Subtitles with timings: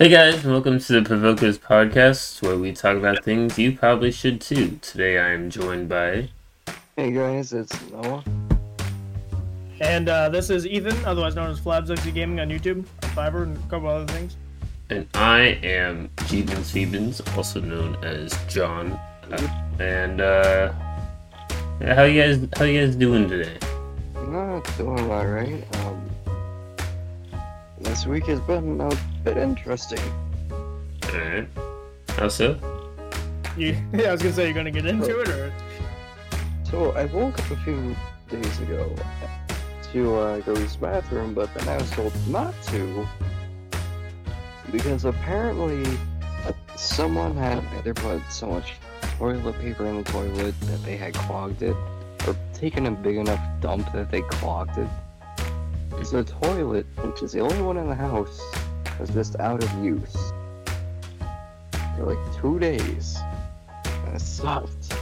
[0.00, 4.10] Hey guys, and welcome to the Provokers podcast, where we talk about things you probably
[4.10, 4.78] should too.
[4.80, 6.30] Today I am joined by.
[6.96, 8.24] Hey guys, it's Noah.
[9.82, 13.68] And uh, this is Ethan, otherwise known as Flabsexy Gaming on YouTube, Fiverr, and a
[13.68, 14.38] couple other things.
[14.88, 18.92] And I am Jeebins Feebins, also known as John.
[19.30, 20.72] Uh, and uh,
[21.82, 23.58] how you guys how you guys doing today?
[24.14, 25.76] Not doing alright.
[25.84, 26.10] Um,
[27.80, 30.00] this week has been a bit interesting.
[31.04, 31.48] Alright.
[32.10, 32.58] How so?
[33.56, 35.52] You, yeah, I was gonna say you're gonna get into it, or
[36.64, 37.96] So I woke up a few
[38.28, 38.94] days ago
[39.92, 43.06] to uh, go use the bathroom, but then I was told not to
[44.70, 45.84] because apparently
[46.76, 48.74] someone had either put so much
[49.18, 51.76] toilet paper in the toilet that they had clogged it,
[52.26, 54.88] or taken a big enough dump that they clogged it.
[56.04, 58.40] So the toilet, which is the only one in the house,
[59.00, 60.14] was just out of use
[61.96, 63.18] for like two days.
[63.84, 64.94] And it sucked.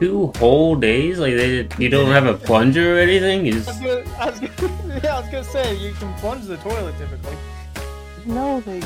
[0.00, 1.18] Two whole days?
[1.18, 3.46] Like they you don't have a plunger or anything?
[3.46, 6.46] You I was gonna, I was gonna, yeah, I was gonna say you can plunge
[6.46, 7.36] the toilet typically.
[8.26, 8.80] No, they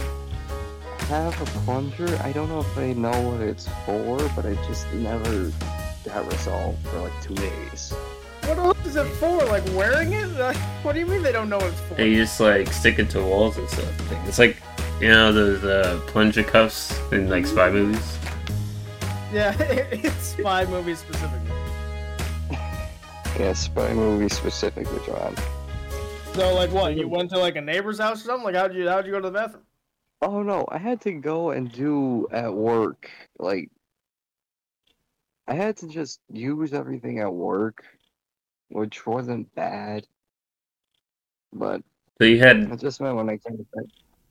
[1.09, 2.09] have a plunger.
[2.23, 5.53] I don't know if they know what it's for, but it just never
[6.05, 7.95] got resolved for like two days.
[8.47, 9.45] What else is it for?
[9.45, 10.27] Like wearing it?
[10.39, 11.95] Like, what do you mean they don't know what it's for?
[11.95, 14.13] They just like stick it to walls and stuff.
[14.27, 14.57] It's like
[15.01, 18.19] you know those uh, plunger cuffs in like spy movies.
[19.33, 21.51] Yeah, it's spy movies specifically.
[23.39, 25.35] Yeah, spy movie specifically, John.
[26.35, 26.97] So like what?
[26.97, 28.45] You went to like a neighbor's house or something?
[28.45, 29.65] Like how'd you how'd you go to the bathroom?
[30.23, 33.11] Oh no, I had to go and do at work.
[33.41, 33.71] Like,
[35.49, 37.85] I had to just use everything at work,
[38.73, 40.07] which wasn't bad.
[41.53, 41.83] But
[42.19, 43.85] So you had it just meant when I came back.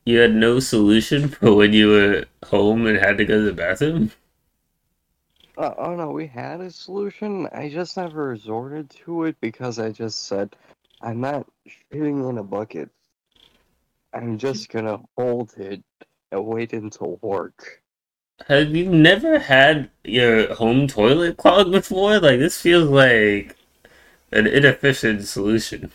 [0.05, 3.53] You had no solution for when you were home and had to go to the
[3.53, 4.11] bathroom?
[5.57, 7.47] Uh, oh no, we had a solution.
[7.53, 10.55] I just never resorted to it because I just said,
[11.01, 12.89] I'm not shitting in a bucket.
[14.13, 15.83] I'm just gonna hold it
[16.31, 17.81] and wait until work.
[18.47, 22.19] Have you never had your home toilet clogged before?
[22.19, 23.55] Like, this feels like
[24.31, 25.91] an inefficient solution.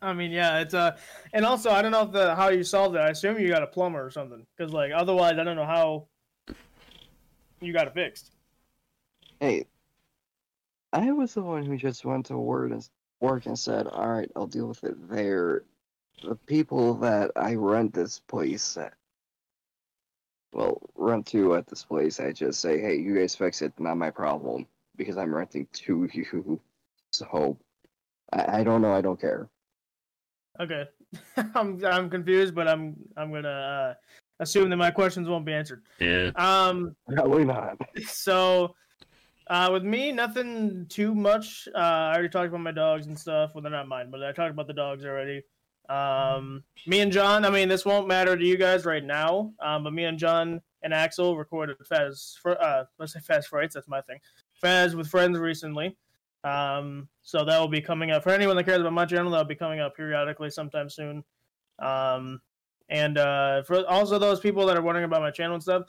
[0.00, 0.96] I mean, yeah, it's uh,
[1.32, 3.00] and also I don't know if the how you solved it.
[3.00, 6.06] I assume you got a plumber or something, because like otherwise I don't know how
[7.60, 8.32] you got it fixed.
[9.38, 9.66] Hey,
[10.92, 12.88] I was the one who just went to work and,
[13.20, 15.62] work and said, alright, I'll deal with it there.
[16.22, 18.94] The people that I rent this place at,
[20.52, 23.96] well, rent to at this place, I just say, hey, you guys fix it, not
[23.96, 24.66] my problem,
[24.96, 26.60] because I'm renting to you.
[27.10, 27.58] So,
[28.32, 29.48] I, I don't know, I don't care.
[30.60, 30.84] Okay,
[31.54, 33.94] I'm I'm confused, but I'm I'm gonna uh,
[34.40, 35.82] assume that my questions won't be answered.
[35.98, 36.30] Yeah.
[36.36, 37.78] Um, Probably not.
[38.04, 38.74] so
[39.48, 41.68] uh, with me, nothing too much.
[41.74, 43.54] Uh, I already talked about my dogs and stuff.
[43.54, 45.42] Well, they're not mine, but I talked about the dogs already.
[45.88, 47.44] Um, me and John.
[47.44, 49.52] I mean, this won't matter to you guys right now.
[49.60, 52.38] Um, but me and John and Axel recorded Fez.
[52.40, 53.74] For, uh, let's say Fez Frights.
[53.74, 54.18] That's my thing.
[54.62, 55.96] Fez with friends recently.
[56.44, 59.30] Um, so that will be coming up for anyone that cares about my channel.
[59.30, 61.22] That'll be coming up periodically sometime soon.
[61.78, 62.40] Um,
[62.88, 65.84] and uh, for also those people that are wondering about my channel and stuff,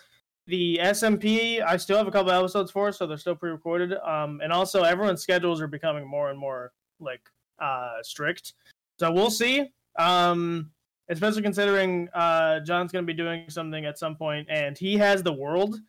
[0.48, 3.94] the SMP I still have a couple episodes for, so they're still pre-recorded.
[4.06, 7.22] Um, and also everyone's schedules are becoming more and more like
[7.60, 8.54] uh strict.
[9.00, 9.72] So we'll see.
[9.98, 10.72] Um,
[11.10, 15.34] especially considering uh John's gonna be doing something at some point, and he has the
[15.34, 15.80] world.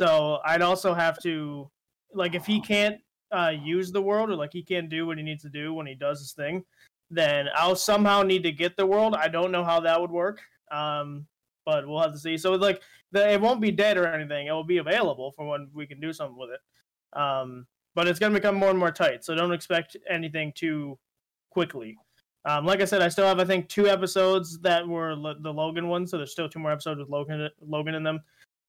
[0.00, 1.70] So I'd also have to
[2.14, 3.00] like if he can't
[3.32, 5.86] uh, use the world or like he can't do what he needs to do when
[5.86, 6.64] he does his thing,
[7.10, 9.14] then I'll somehow need to get the world.
[9.14, 10.40] I don't know how that would work,
[10.70, 11.26] um,
[11.64, 12.36] but we'll have to see.
[12.36, 14.46] So like the, it won't be dead or anything.
[14.46, 17.18] It will be available for when we can do something with it.
[17.18, 19.24] Um, but it's gonna become more and more tight.
[19.24, 20.98] So don't expect anything too
[21.50, 21.96] quickly.
[22.44, 25.52] Um, like I said, I still have I think two episodes that were lo- the
[25.52, 28.20] Logan ones, so there's still two more episodes with Logan Logan in them.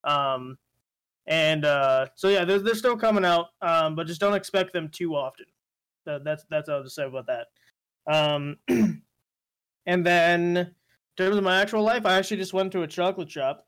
[0.04, 0.58] Um,
[1.26, 4.88] and uh, so yeah, they're, they're still coming out, um, but just don't expect them
[4.88, 5.46] too often.
[6.06, 7.46] That, that's that's all I'll just say about that.
[8.06, 8.56] Um,
[9.86, 10.74] and then in
[11.16, 13.66] terms of my actual life, I actually just went to a chocolate shop.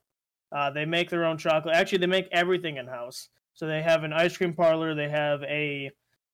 [0.52, 1.74] Uh, they make their own chocolate.
[1.74, 3.28] Actually, they make everything in house.
[3.54, 4.94] So they have an ice cream parlor.
[4.94, 5.90] They have a.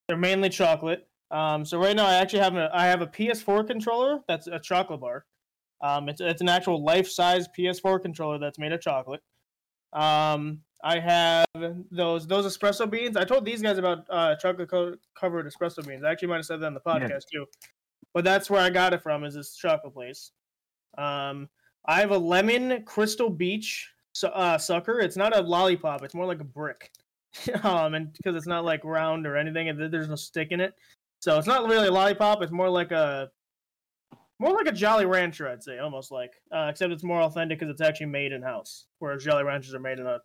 [0.09, 1.07] They're mainly chocolate.
[1.31, 4.59] Um, so right now, I actually have a I have a PS4 controller that's a
[4.59, 5.25] chocolate bar.
[5.81, 9.23] Um, it's it's an actual life size PS4 controller that's made of chocolate.
[9.93, 11.47] Um, I have
[11.91, 13.17] those those espresso beans.
[13.17, 16.03] I told these guys about uh, chocolate co- covered espresso beans.
[16.05, 17.47] I actually might have said that in the podcast too.
[18.15, 19.25] But that's where I got it from.
[19.25, 20.33] Is this chocolate place?
[20.99, 21.49] Um,
[21.87, 24.99] I have a lemon Crystal Beach su- uh, sucker.
[24.99, 26.03] It's not a lollipop.
[26.03, 26.91] It's more like a brick.
[27.63, 30.75] um, and because it's not like round or anything, and there's no stick in it,
[31.21, 32.43] so it's not really a lollipop.
[32.43, 33.31] It's more like a
[34.39, 36.33] more like a Jolly Rancher, I'd say, almost like.
[36.55, 39.81] Uh, except it's more authentic because it's actually made in house, whereas Jolly Ranchers are
[39.81, 40.19] made in a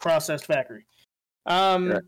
[0.00, 0.86] processed factory.
[1.46, 1.98] Um, Yeah.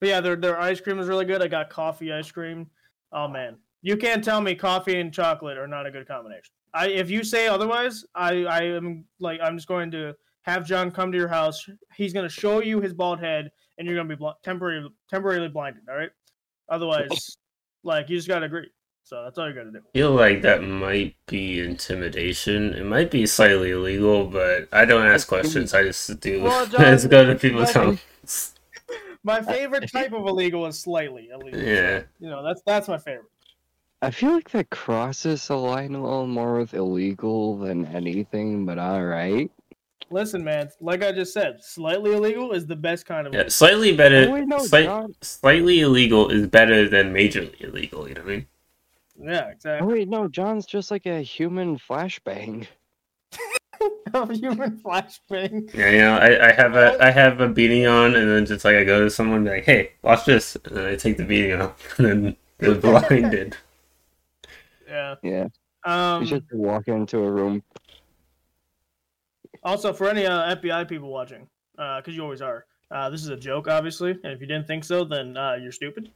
[0.00, 1.42] but yeah, their their ice cream is really good.
[1.42, 2.70] I got coffee ice cream.
[3.12, 6.52] Oh man, you can't tell me coffee and chocolate are not a good combination.
[6.72, 10.90] I if you say otherwise, I I am like I'm just going to have John
[10.90, 11.68] come to your house.
[11.96, 14.88] He's going to show you his bald head, and you're going to be bl- temporarily
[15.08, 15.82] temporarily blinded.
[15.88, 16.10] All right.
[16.68, 17.36] Otherwise,
[17.82, 18.70] like you just got to agree.
[19.10, 19.78] So that's all you got to do.
[19.78, 22.74] I feel like that might be intimidation.
[22.74, 25.74] It might be slightly illegal, but I don't ask questions.
[25.74, 26.44] I just do.
[26.44, 28.54] Well, I just John, go to people's like- homes.
[29.24, 31.60] My favorite type of illegal is slightly illegal.
[31.60, 32.02] Yeah.
[32.20, 33.26] You know, that's that's my favorite.
[34.00, 38.78] I feel like that crosses the line a little more with illegal than anything, but
[38.78, 39.50] alright.
[40.12, 43.50] Listen, man, like I just said, slightly illegal is the best kind of Yeah, illegal.
[43.50, 44.26] slightly better.
[44.28, 48.08] Oh, wait, no, slight- slightly illegal is better than majorly illegal.
[48.08, 48.46] You know what I mean?
[49.22, 49.92] Yeah, Oh exactly.
[49.92, 52.66] wait, no, John's just like a human flashbang.
[54.12, 55.72] Of human flashbang.
[55.72, 58.64] Yeah, you know, I, I have a I have a beating on, and then just
[58.64, 61.16] like I go to someone and be like, "Hey, watch this," and then I take
[61.16, 63.56] the beating off, and then they're blinded.
[64.88, 65.14] Yeah.
[65.22, 65.46] Yeah,
[65.84, 66.22] Um.
[66.22, 67.62] you just walk into a room.
[69.62, 71.46] Also, for any uh, FBI people watching,
[71.76, 74.10] because you always are, uh, this is a joke, obviously.
[74.10, 76.10] And if you didn't think so, then uh, you're stupid.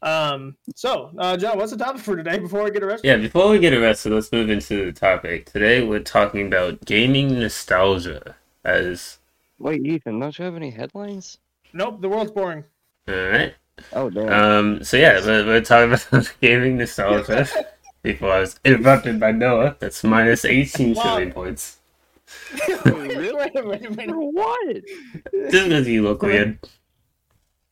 [0.00, 0.56] Um.
[0.76, 3.06] So, uh, John, what's the topic for today before we get arrested?
[3.08, 5.46] Yeah, before we get arrested, let's move into the topic.
[5.46, 8.36] Today we're talking about gaming nostalgia.
[8.64, 9.18] As
[9.58, 11.38] Wait, Ethan, don't you have any headlines?
[11.72, 12.00] Nope.
[12.00, 12.64] The world's boring.
[13.08, 13.54] all right,
[13.92, 14.28] Oh damn.
[14.32, 17.46] um, so yeah, we're, we're talking about gaming nostalgia.
[18.02, 21.02] Before I was interrupted by Noah, that's minus eighteen Wow.
[21.02, 21.78] trillion points.
[22.84, 23.34] really?
[23.34, 23.96] wait a minute.
[23.96, 24.76] Wait a For what?
[25.50, 26.58] Just because you look weird.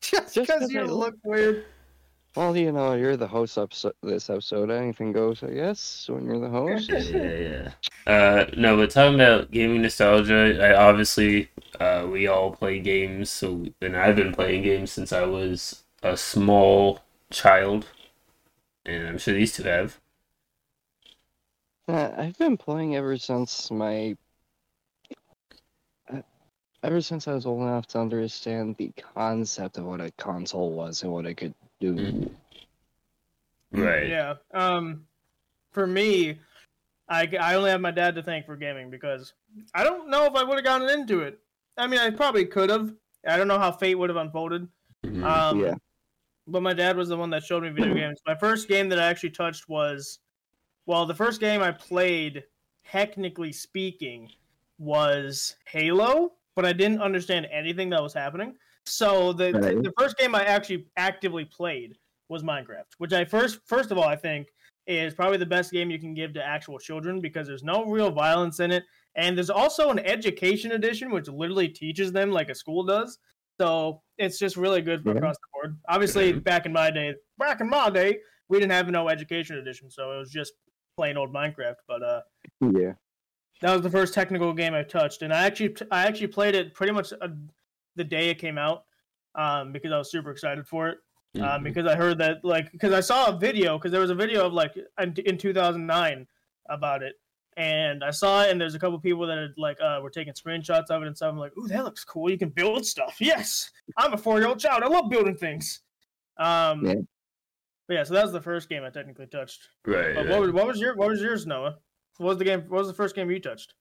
[0.00, 1.64] Just because you look weird.
[2.36, 3.70] Well, you know, you're the host of
[4.02, 4.70] this episode.
[4.70, 6.88] Anything goes, I guess, when you're the host.
[6.88, 7.72] yeah, yeah.
[8.06, 10.58] Uh, no, we're talking about gaming nostalgia.
[10.62, 11.50] I, obviously,
[11.80, 16.16] uh, we all play games, so and I've been playing games since I was a
[16.16, 17.00] small
[17.30, 17.86] child,
[18.86, 20.00] and I'm sure these two have.
[21.88, 24.16] Uh, I've been playing ever since my.
[26.12, 26.22] uh,
[26.82, 31.02] Ever since I was old enough to understand the concept of what a console was
[31.02, 31.94] and what it could do.
[31.94, 32.30] Mhm.
[33.72, 34.08] Right.
[34.08, 34.34] Yeah.
[34.52, 35.06] Um,
[35.72, 36.38] for me,
[37.08, 39.34] I, I only have my dad to thank for gaming because
[39.74, 41.38] I don't know if I would have gotten into it.
[41.76, 42.94] I mean, I probably could have.
[43.26, 44.68] I don't know how fate would have unfolded.
[45.04, 45.24] Mhm.
[45.24, 45.74] Um, Yeah.
[46.48, 48.20] But my dad was the one that showed me video games.
[48.24, 50.20] My first game that I actually touched was,
[50.86, 52.44] well, the first game I played,
[52.84, 54.30] technically speaking,
[54.78, 58.56] was Halo, but I didn't understand anything that was happening.
[58.86, 59.82] So the Right.
[59.82, 61.98] the first game I actually actively played
[62.28, 64.48] was Minecraft, which I first first of all I think
[64.86, 68.10] is probably the best game you can give to actual children because there's no real
[68.10, 68.84] violence in it,
[69.16, 73.18] and there's also an education edition which literally teaches them like a school does.
[73.60, 75.16] So it's just really good for Yeah.
[75.16, 75.78] across the board.
[75.88, 76.44] Obviously, Mhm.
[76.44, 80.12] back in my day, back in my day, we didn't have no education edition, so
[80.12, 80.52] it was just
[80.96, 81.76] plain old Minecraft.
[81.88, 82.22] But uh,
[82.60, 82.92] Yeah.
[83.62, 86.74] that was the first technical game I touched, and I actually I actually played it
[86.74, 87.28] pretty much uh,
[87.96, 88.84] the day it came out
[89.34, 90.98] um, because I was super excited for it.
[91.36, 91.64] Um, Mhm.
[91.64, 94.46] because I heard that like because I saw a video because there was a video
[94.46, 96.26] of like in, in 2009
[96.70, 97.14] about it,
[97.58, 100.32] and I saw it and there's a couple people that had like uh, were taking
[100.32, 101.30] screenshots of it and stuff.
[101.32, 102.30] I'm like, ooh, that looks cool.
[102.30, 103.16] You can build stuff.
[103.20, 104.82] Yes, I'm a four year old child.
[104.82, 105.80] I love building things.
[106.38, 106.94] Um, Yeah.
[107.86, 109.68] but yeah, so that was the first game I technically touched.
[109.84, 110.14] Right.
[110.14, 111.76] But what was, what was your what was yours, Noah?
[112.16, 112.60] What was the game?
[112.62, 113.74] What was the first game you touched?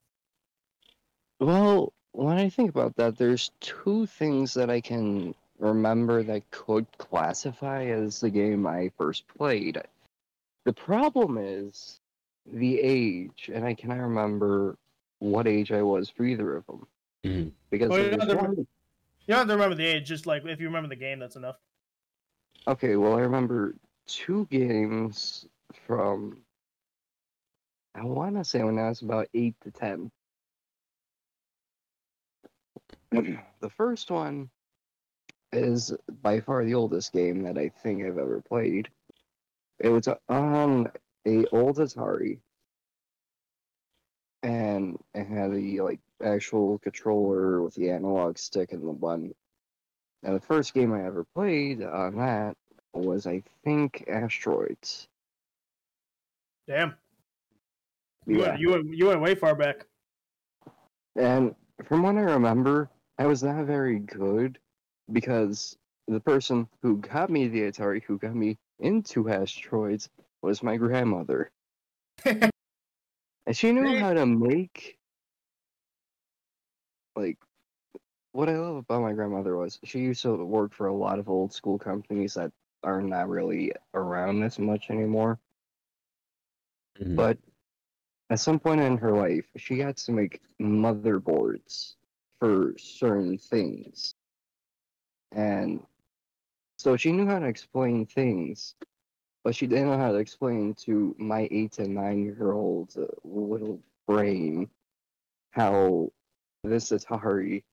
[1.39, 6.85] Well, when I think about that, there's two things that I can remember that could
[6.97, 9.81] classify as the game I first played.
[10.63, 11.99] The problem is
[12.45, 14.77] the age, and I cannot remember
[15.19, 16.87] what age I was for either of them.
[17.23, 17.51] Mhm.
[17.69, 18.55] Because Well, you was know, there- one-
[19.27, 20.07] You don't have to remember the age.
[20.07, 21.57] Just like if you remember the game, that's enough.
[22.67, 23.73] Okay, well, I remember
[24.05, 25.47] two games
[25.87, 26.43] from.
[27.95, 30.11] I want to say when I was about eight to ten.
[33.59, 34.49] The first one
[35.51, 38.89] is by far the oldest game that I think I've ever played.
[39.79, 40.87] It was on um,
[41.27, 42.39] a old Atari,
[44.43, 49.33] and it had the like actual controller with the analog stick and the button.
[50.23, 52.57] And the first game I ever played on that
[52.93, 55.07] was, I think, Asteroids.
[56.67, 56.95] Damn.
[58.25, 59.85] You Yeah, went, you went you went way far back.
[61.15, 61.53] And
[61.83, 64.59] from what I remember, I was not very good
[65.11, 70.09] because the person who got me the Atari, who got me into asteroids,
[70.41, 71.51] was my grandmother.
[72.25, 72.51] and
[73.53, 74.97] she knew how to make
[77.15, 77.37] like
[78.33, 81.29] what I love about my grandmother was she used to work for a lot of
[81.29, 82.51] old school companies that
[82.83, 85.39] are not really around as much anymore.
[86.99, 87.15] Mhm.
[87.15, 87.37] But
[88.29, 91.95] at some point in her life, she had to make motherboards
[92.45, 94.13] for certain things.
[95.31, 95.81] And
[96.77, 98.75] so she knew how to explain things,
[99.43, 103.81] but she didn't know how to explain to my eight and nine year old little
[104.07, 104.69] brain
[105.51, 106.11] how
[106.63, 107.63] this Atari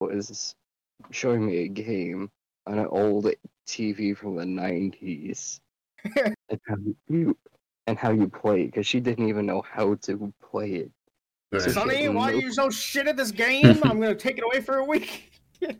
[0.00, 0.54] was
[1.10, 2.30] showing me a game
[2.66, 3.30] on an old
[3.66, 5.60] TV from the 90s
[6.16, 6.76] and how
[7.08, 7.36] you
[7.86, 10.90] and how you play because she didn't even know how to play it.
[11.52, 11.70] Right.
[11.70, 13.66] Sonny, why are you so shit at this game?
[13.84, 15.30] I'm gonna take it away for a week.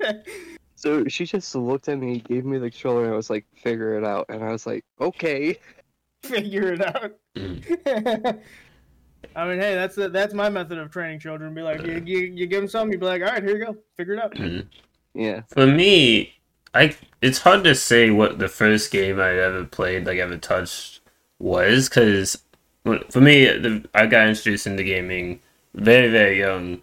[0.74, 3.96] So she just looked at me, gave me the controller, and I was like, "Figure
[3.96, 5.60] it out." And I was like, "Okay."
[6.24, 7.12] Figure it out.
[7.36, 7.62] Mm.
[9.36, 11.54] I mean, hey, that's the, that's my method of training children.
[11.54, 13.64] Be like, you, you, you give them something, you be like, all right, here you
[13.64, 14.34] go, figure it out.
[14.34, 14.66] Mhm.
[15.14, 15.42] Yeah.
[15.50, 16.34] For me,
[16.74, 21.00] I it's hard to say what the first game I ever played, like ever touched,
[21.38, 22.42] was because
[23.08, 25.38] for me, the, I got introduced into gaming
[25.74, 26.82] very very young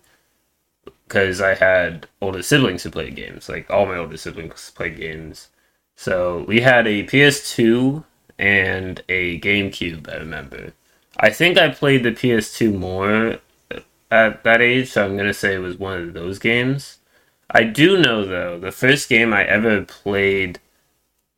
[1.08, 3.50] because I had older siblings who played games.
[3.50, 5.50] Like all my older siblings played games,
[5.96, 8.04] so we had a PS2
[8.38, 10.12] and a GameCube.
[10.12, 10.74] I remember.
[11.18, 13.40] I think I played the PS2 more
[14.12, 17.00] at that age, so I'm gonna say it was one of those games.
[17.52, 20.60] I do know though, the first game I ever played,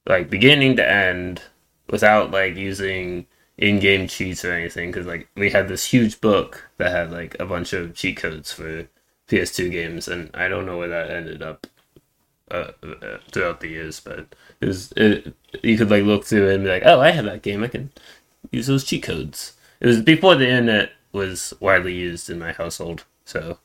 [0.06, 1.42] like beginning to end,
[1.90, 3.28] without like using
[3.62, 7.46] in-game cheats or anything, because like we had this huge book that had like a
[7.46, 8.88] bunch of cheat codes for
[9.30, 11.68] PS2 games, and I don't know where that ended up
[12.50, 16.64] uh, uh, throughout the years, but it was it, you could like look through and
[16.64, 17.92] be like, oh, I have that game, I can
[18.52, 19.54] use those cheat codes.
[19.80, 23.60] It was before the internet was widely used in my household, so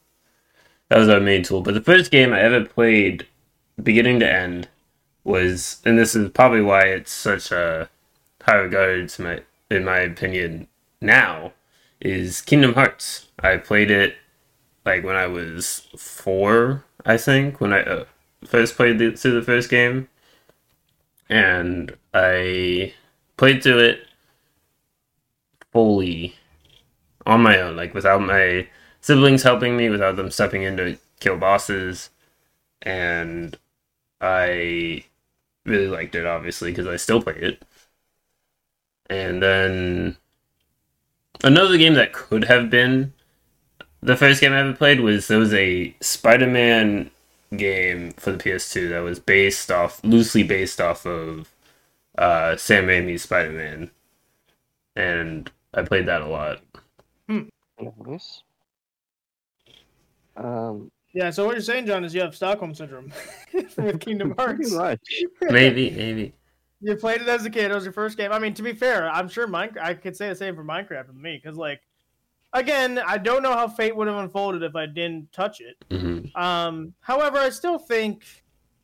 [0.89, 1.63] that was our main tool.
[1.63, 3.27] But the first game I ever played,
[3.83, 4.69] beginning to end,
[5.25, 7.89] was, and this is probably why it's such a
[8.43, 10.69] high regard to my, in my opinion,
[11.01, 11.53] now,
[12.01, 13.29] is Kingdom Hearts.
[13.41, 14.17] I played it
[14.85, 18.05] like when I was four, I think, when I uh,
[18.45, 20.09] first played the, through the first game,
[21.29, 22.95] and I
[23.37, 24.07] played through it
[25.73, 26.37] fully
[27.27, 28.69] on my own, like without my
[29.01, 32.11] siblings helping me, without them stepping in to kill bosses,
[32.83, 33.59] and
[34.21, 35.05] I
[35.65, 37.63] really liked it, obviously, because I still play it.
[39.09, 40.17] And then
[41.45, 43.13] another game that could have been
[44.03, 47.11] the first game I ever played was there was a Spider-Man
[47.57, 51.49] game for the PS2 that was based off loosely based off of
[52.19, 53.91] uh, Sam Raimi's Spider-Man,
[54.97, 56.61] and I played that a lot.
[57.29, 58.43] Nice.
[60.37, 63.13] Um, Yeah, so what you're saying, John, is you have Stockholm syndrome
[63.53, 64.73] with Kingdom pretty Hearts.
[64.73, 65.23] much.
[65.41, 66.33] Maybe, maybe.
[66.87, 67.73] You played it as a kid.
[67.73, 68.31] It was your first game.
[68.31, 69.83] I mean, to be fair, I'm sure Minecraft.
[69.83, 71.81] I could say the same for Minecraft with me, because like,
[72.53, 75.77] again, I don't know how fate would have unfolded if I didn't touch it.
[75.91, 78.25] hmm Um, however, I still think,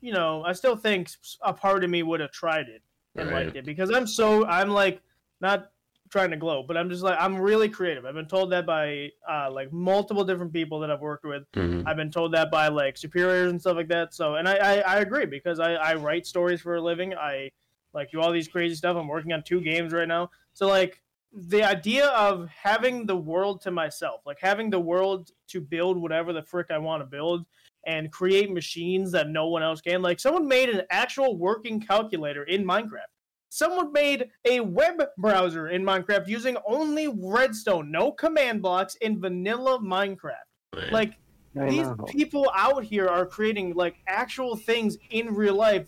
[0.01, 2.81] you know, I still think a part of me would have tried it
[3.15, 3.45] and Right.
[3.45, 5.01] liked it because I'm so I'm like
[5.39, 5.71] not
[6.09, 8.05] trying to glow, but I'm just like I'm really creative.
[8.05, 11.43] I've been told that by uh, like multiple different people that I've worked with.
[11.53, 14.13] hmm I've been told that by like superiors and stuff like that.
[14.13, 17.13] So, and I I, I agree because I I write stories for a living.
[17.15, 17.49] I
[17.93, 18.97] like do all these crazy stuff.
[18.97, 20.29] I'm working on two games right now.
[20.53, 21.01] So like
[21.33, 26.31] the idea of having the world to myself, like having the world to build whatever
[26.31, 27.45] the frick I want to build
[27.85, 30.01] and create machines that no one else can.
[30.01, 33.11] Like someone made an actual working calculator in Minecraft.
[33.49, 39.79] Someone made a web browser in Minecraft using only redstone, no command blocks in vanilla
[39.79, 40.31] Minecraft.
[40.75, 40.91] Right.
[40.91, 41.13] Like
[41.59, 42.05] I these know.
[42.07, 45.87] people out here are creating like actual things in real life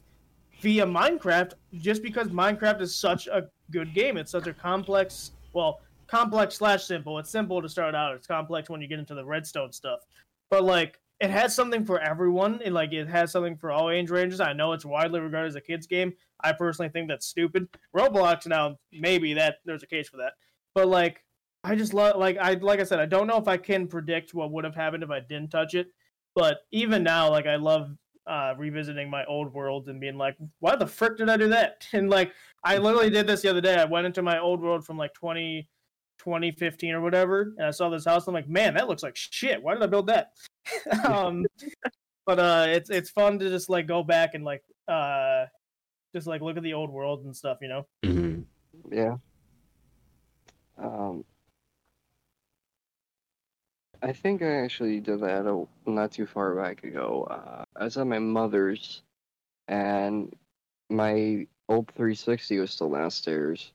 [0.61, 4.17] via Minecraft just because Minecraft is such a good game.
[4.17, 7.19] It's such a complex, well, complex slash simple.
[7.19, 8.15] It's simple to start out.
[8.15, 10.01] It's complex when you get into the redstone stuff.
[10.49, 14.09] But like it has something for everyone and like it has something for all age
[14.09, 14.39] ranges.
[14.39, 16.13] I know it's widely regarded as a kids game.
[16.43, 17.67] I personally think that's stupid.
[17.95, 20.33] Roblox now maybe that there's a case for that.
[20.73, 21.23] But like
[21.63, 24.33] I just love like I like I said I don't know if I can predict
[24.33, 25.87] what would have happened if I didn't touch it.
[26.35, 27.95] But even now like I love
[28.27, 31.87] uh revisiting my old world and being like why the frick did I do that?
[31.93, 32.31] And like
[32.63, 33.75] I literally did this the other day.
[33.75, 35.67] I went into my old world from like 20
[36.17, 38.27] 2015 or whatever and I saw this house.
[38.27, 39.61] I'm like, "Man, that looks like shit.
[39.61, 40.31] Why did I build that?"
[41.05, 41.45] um,
[42.25, 45.45] but uh, it's it's fun to just like go back and like uh,
[46.13, 47.85] just like look at the old world and stuff, you know.
[48.03, 48.41] hmm
[48.91, 49.17] Yeah.
[50.77, 51.23] Um,
[54.05, 57.27] I think I actually did that a, not too far back ago.
[57.27, 59.01] Uh, I was at my mother's,
[59.67, 60.31] and
[60.91, 63.71] my old 360 was still downstairs.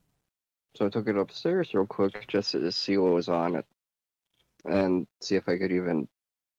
[0.77, 3.67] So I took it upstairs real quick just to see what was on it,
[4.65, 6.07] and see if I could even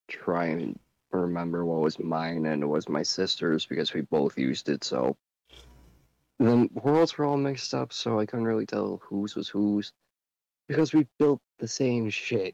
[0.10, 0.78] try and
[1.14, 4.84] remember what was mine and it was my sister's because we both used it.
[4.84, 5.16] So
[6.40, 9.94] the worlds were all mixed up, so I couldn't really tell whose was whose
[10.68, 12.54] because we built the same shit.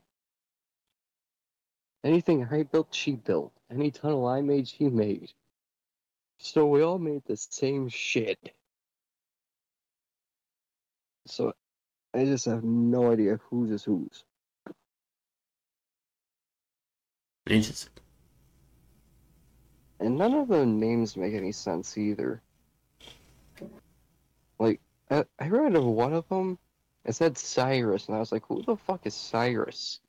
[2.04, 3.52] Anything I built, she built.
[3.70, 5.32] Any tunnel I made, she made.
[6.38, 8.54] So we all made the same shit.
[11.26, 11.54] So
[12.14, 14.24] I just have no idea whose is whose.
[17.50, 17.92] Interesting.
[20.00, 22.42] And none of the names make any sense either.
[24.60, 26.60] Like, I, I read of one of them,
[27.06, 30.00] it said Cyrus, and I was like, who the fuck is Cyrus?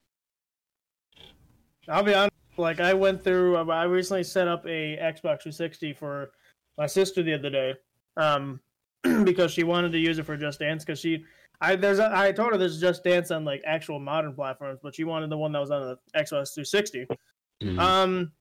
[1.88, 2.32] I'll be honest.
[2.56, 3.56] Like I went through.
[3.56, 6.30] I recently set up a Xbox 360 for
[6.76, 7.74] my sister the other day,
[8.16, 8.60] um,
[9.24, 10.84] because she wanted to use it for Just Dance.
[10.84, 11.24] Because she,
[11.60, 14.94] I there's a, I told her there's Just Dance on like actual modern platforms, but
[14.94, 17.06] she wanted the one that was on the Xbox 360.
[17.62, 17.78] Mhm.
[17.78, 18.32] Um,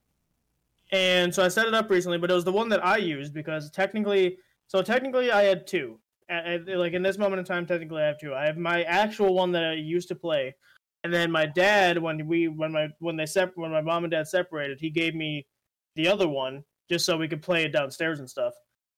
[0.91, 3.33] and so I set it up recently, but it was the one that I used
[3.33, 4.37] because technically,
[4.67, 5.99] so technically I had two.
[6.29, 8.33] A- a- like in this moment in time, technically I have two.
[8.33, 10.55] I have my actual one that I used to play,
[11.03, 14.11] and then my dad, when we when my when they sep- when my mom and
[14.11, 15.45] dad separated, he gave me
[15.95, 18.53] the other one just so we could play it downstairs and stuff.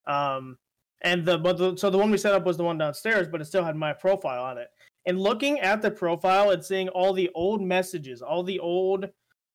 [0.08, 0.58] Um,
[1.02, 3.42] and the but the, so the one we set up was the one downstairs, but
[3.42, 4.70] it still had my profile on it.
[5.06, 9.10] And looking at the profile and seeing all the old messages, all the old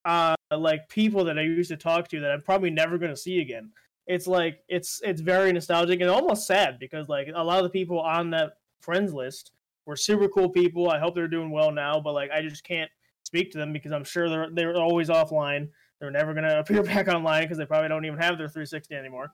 [0.04, 3.16] uh like people that I used to talk to that I'm probably never going to
[3.16, 3.70] see again.
[4.06, 7.70] It's like it's it's very nostalgic and almost sad because like a lot of the
[7.70, 9.52] people on that friends list
[9.86, 10.90] were super cool people.
[10.90, 12.90] I hope they're doing well now, but like I just can't
[13.24, 15.68] speak to them because I'm sure they're they're always offline.
[16.00, 18.94] They're never going to appear back online because they probably don't even have their 360
[18.94, 19.30] anymore.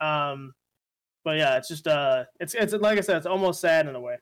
[0.00, 0.54] Um
[1.24, 4.00] but yeah, it's just uh it's it's like I said, it's almost sad in a
[4.00, 4.18] way.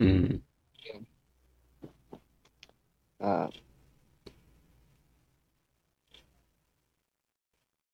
[0.00, 0.40] Mhm.
[3.20, 3.48] Uh,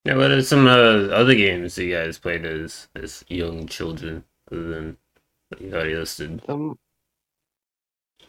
[0.05, 4.63] Yeah, what are some uh, other games you guys played as as young children other
[4.69, 5.00] than what
[5.59, 6.43] you already listed?
[6.49, 6.79] Um,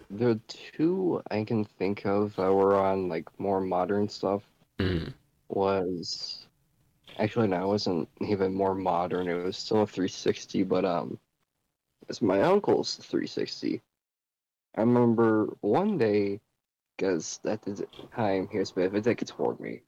[0.09, 4.43] the two I can think of that were on like more modern stuff
[4.79, 5.13] Mhm.
[5.49, 6.47] was
[7.17, 9.27] actually no, it wasn't even more modern.
[9.27, 11.19] It was still a 360, but um,
[12.09, 13.81] it's my uncle's 360.
[14.75, 16.39] I remember one day,
[16.97, 19.81] because at the time he was a bit of a dick toward me.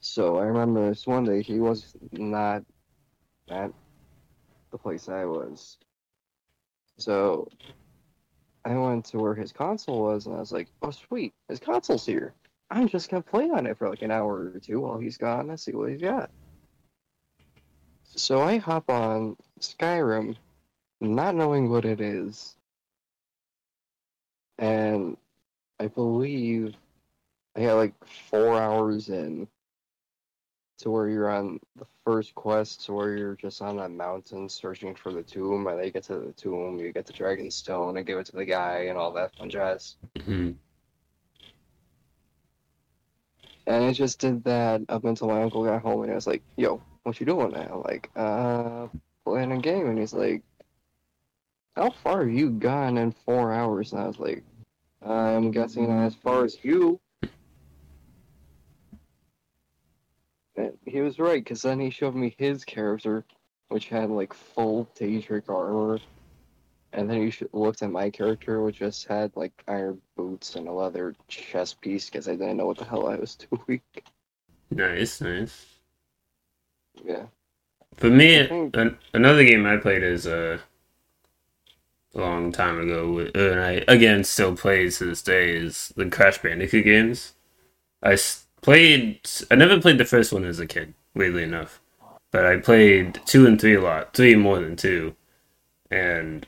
[0.00, 2.64] So I remember this one day he was not
[3.48, 3.72] at
[4.70, 5.78] the place I was.
[7.02, 7.48] So
[8.64, 12.06] I went to where his console was, and I was like, "Oh, sweet, his console's
[12.06, 12.32] here.
[12.70, 15.50] I'm just gonna play on it for like an hour or two while he's gone
[15.50, 16.30] and see what he's got."
[18.04, 20.36] So I hop on Skyrim,
[21.00, 22.56] not knowing what it is,
[24.58, 25.16] and
[25.80, 26.76] I believe
[27.56, 29.48] I got like four hours in
[30.82, 34.94] to where you're on the first quest, to where you're just on a mountain searching
[34.94, 37.96] for the tomb, and then you get to the tomb, you get the dragon stone,
[37.96, 39.96] and give it to the guy, and all that fun jazz.
[40.16, 40.56] Mhm.
[43.66, 46.42] And I just did that up until my uncle got home, and I was like,
[46.56, 48.88] "Yo, what you doing now?" Like, uh,
[49.24, 50.42] playing a game, and he's like,
[51.76, 54.42] "How far have you gone in four hours?" And I was like,
[55.00, 57.00] "I'm guessing as far as you."
[60.56, 63.24] And he was right, because then he showed me his character,
[63.68, 65.98] which had like full Daedric armor.
[66.92, 70.68] And then he sh- looked at my character, which just had like iron boots and
[70.68, 73.34] a leather chest piece, because I didn't know what the hell I was
[73.66, 73.80] doing.
[74.70, 75.64] Nice, nice.
[77.02, 77.24] Yeah.
[77.96, 80.58] For me, think- an- another game I played is uh,
[82.14, 86.38] a long time ago, and I again still play to this day is the Crash
[86.42, 87.32] Bandicoot games.
[88.02, 88.16] I
[88.62, 89.20] played.
[89.50, 91.80] I never played the first one as a kid, weirdly enough,
[92.30, 94.14] but I played two and three a lot.
[94.14, 95.16] Three more than two,
[95.90, 96.46] and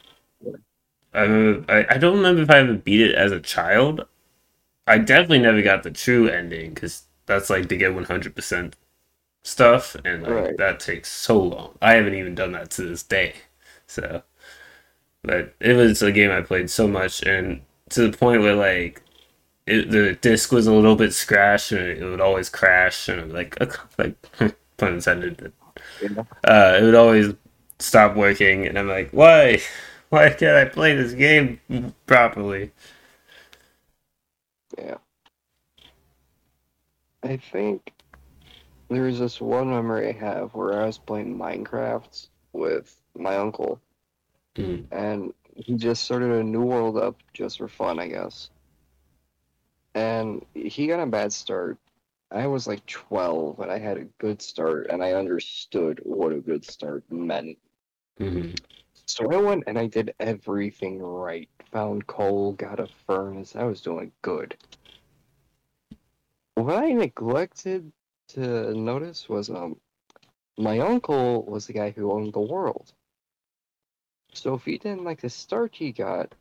[1.12, 1.72] I remember.
[1.72, 4.06] I, I don't remember if I ever beat it as a child.
[4.86, 8.76] I definitely never got the true ending because that's like to get one hundred percent
[9.44, 10.56] stuff, and like Right.
[10.58, 11.78] that takes so long.
[11.82, 13.34] I haven't even done that to this day.
[13.86, 14.22] So,
[15.22, 19.02] but it was a game I played so much, and to the point where like
[19.66, 23.58] it, the disc was a little bit scratched and it would always crash and like
[23.98, 24.16] like
[24.76, 25.52] pun intended.
[26.44, 27.34] Uh, it would always
[27.78, 29.60] stop working, and I'm like, why?
[30.10, 31.58] Why can't I play this game
[32.06, 32.70] properly?
[34.78, 34.98] Yeah.
[37.24, 37.92] I think
[38.88, 43.80] there's this one memory I have where I was playing Minecraft with my uncle,
[44.56, 44.88] Mm.
[44.90, 48.50] and he just started a new world up just for fun, I guess.
[49.94, 51.78] And he got a bad start.
[52.30, 56.40] I was like 12, and I had a good start, and I understood what a
[56.40, 57.58] good start meant.
[58.18, 58.58] Mhm.
[59.06, 61.48] So I went and I did everything right.
[61.72, 63.54] Found coal, got a furnace.
[63.54, 64.56] I was doing good.
[66.54, 67.92] What I neglected
[68.28, 69.80] to notice was um
[70.56, 72.92] my uncle was the guy who owned the world.
[74.32, 76.34] So if he didn't like the start he got,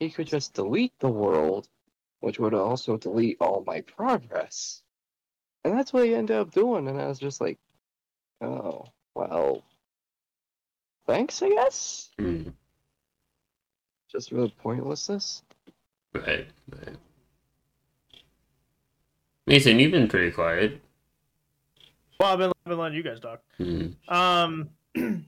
[0.00, 1.68] he could just delete the world,
[2.20, 4.82] which would also delete all my progress.
[5.64, 7.58] And that's what he ended up doing, and I was just like,
[8.40, 9.62] oh, well,
[11.06, 12.10] thanks, I guess?
[12.18, 12.52] Mm.
[14.10, 15.42] just for the pointlessness.
[16.14, 16.96] Right, right.
[19.46, 20.80] Mason, you've been pretty quiet.
[22.20, 23.40] Well, I've been, I've been letting you guys talk.
[23.58, 23.94] Mm.
[24.08, 24.68] Um,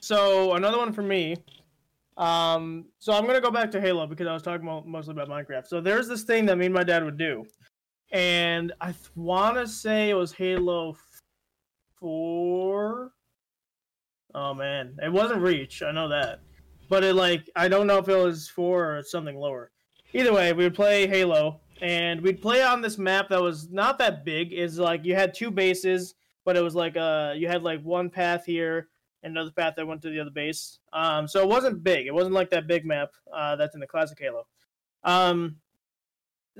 [0.00, 1.36] so another one for me.
[2.16, 5.28] Um, so I'm gonna go back to Halo because I was talking mo- mostly about
[5.28, 5.66] Minecraft.
[5.66, 7.44] So there's this thing that me and my dad would do,
[8.12, 10.96] and I th- want to say it was Halo
[11.98, 13.12] Four.
[14.32, 15.82] Oh man, it wasn't Reach.
[15.82, 16.40] I know that,
[16.88, 19.72] but it like I don't know if it was four or something lower.
[20.12, 23.98] Either way, we would play Halo, and we'd play on this map that was not
[23.98, 24.52] that big.
[24.52, 28.08] Is like you had two bases, but it was like uh you had like one
[28.08, 28.88] path here
[29.24, 30.78] another path that went to the other base.
[30.92, 32.06] Um, so it wasn't big.
[32.06, 34.46] It wasn't like that big map uh, that's in the classic Halo.
[35.02, 35.56] Um,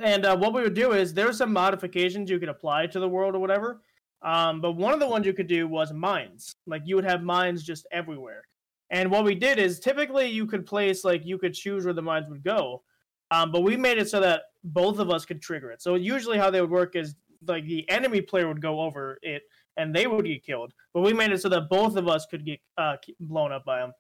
[0.03, 3.01] and uh, what we would do is there there's some modifications you could apply to
[3.01, 3.81] the world or whatever.
[4.23, 6.57] Um, but one of the ones you could do was mines.
[6.67, 8.43] Like you would have mines just everywhere.
[8.91, 12.03] And what we did is typically you could place like you could choose where the
[12.03, 12.83] mines would go.
[13.31, 15.83] Um, but we made it so that both of us could trigger it.
[15.83, 17.15] So usually how they would work is
[17.47, 19.43] like the enemy player would go over it
[19.77, 20.73] and they would get killed.
[20.93, 23.81] But we made it so that both of us could get uh, blown up by
[23.81, 23.93] them.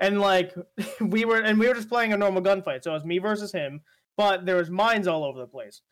[0.00, 0.54] And like
[1.00, 2.82] we were, and we were just playing a normal gunfight.
[2.84, 3.80] So it was me versus him,
[4.16, 5.82] but there was mines all over the place.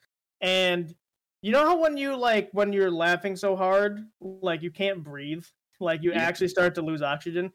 [0.40, 0.94] And
[1.42, 5.44] you know how when you like when you're laughing so hard, like you can't breathe,
[5.80, 6.22] like you Yeah.
[6.22, 7.52] actually start to lose oxygen.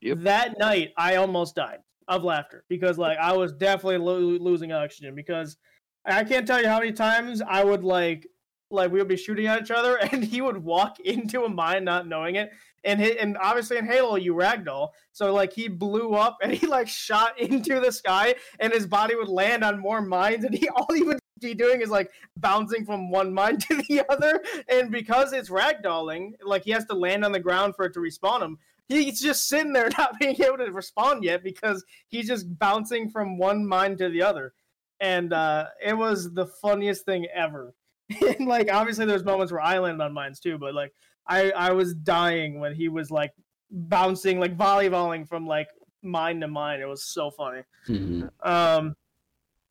[0.00, 0.18] Yep.
[0.20, 5.14] That night, I almost died of laughter because like I was definitely lo- losing oxygen
[5.14, 5.56] because
[6.04, 8.26] I can't tell you how many times I would like
[8.72, 11.84] like we would be shooting at each other and he would walk into a mine
[11.84, 12.50] not knowing it
[12.84, 14.88] and hit, and obviously in Halo you ragdoll.
[15.12, 19.14] So like he blew up and he like shot into the sky and his body
[19.14, 22.84] would land on more mines and he all he would be doing is like bouncing
[22.84, 27.24] from one mine to the other and because it's ragdolling like he has to land
[27.24, 28.58] on the ground for it to respawn him.
[28.88, 33.38] He's just sitting there not being able to respond yet because he's just bouncing from
[33.38, 34.52] one mine to the other.
[35.00, 37.74] And uh, it was the funniest thing ever
[38.38, 40.92] and like obviously there's moments where I landed on mines too, but like
[41.26, 43.32] I I was dying when he was like
[43.70, 45.68] bouncing like volleyballing from like
[46.02, 46.80] mine to mine.
[46.80, 47.62] It was so funny.
[47.88, 48.30] Mhm.
[48.44, 48.96] Um,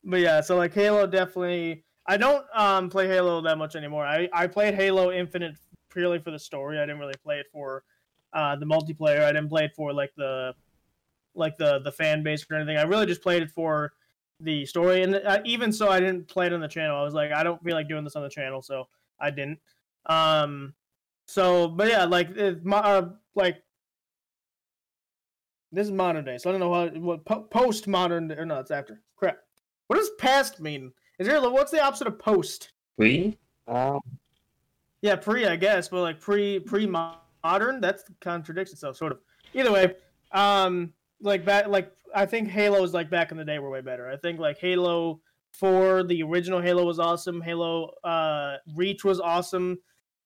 [0.03, 1.83] but yeah, so like Halo definitely.
[2.07, 4.05] I don't um play Halo that much anymore.
[4.05, 5.55] I I played Halo Infinite
[5.89, 6.77] purely for the story.
[6.79, 7.83] I didn't really play it for
[8.33, 9.23] uh the multiplayer.
[9.23, 10.55] I didn't play it for like the
[11.35, 12.77] like the the fan base or anything.
[12.77, 13.93] I really just played it for
[14.43, 16.97] the story, and uh, even so, I didn't play it on the channel.
[16.97, 18.87] I was like, I don't feel like doing this on the channel, so
[19.19, 19.59] I didn't.
[20.07, 20.73] Um,
[21.27, 23.63] so, but yeah, like, it, mo- uh, like
[25.71, 28.59] this is modern day, so I don't know how what po- post modern or no,
[28.59, 29.01] it's after.
[29.15, 29.37] Crap.
[29.87, 30.91] What does past mean?
[31.19, 32.71] Is there what's the opposite of post?
[32.97, 33.37] We?
[33.67, 33.99] Um,
[35.01, 39.19] Yeah, pre, I guess, but like pre pre modern, that's contradicts itself, sort of.
[39.53, 39.95] Either way,
[40.31, 44.09] um, like back, like I think Halo's like back in the day were way better.
[44.09, 45.21] I think like Halo
[45.53, 47.41] Four, the original Halo was awesome.
[47.41, 49.77] Halo uh Reach was awesome.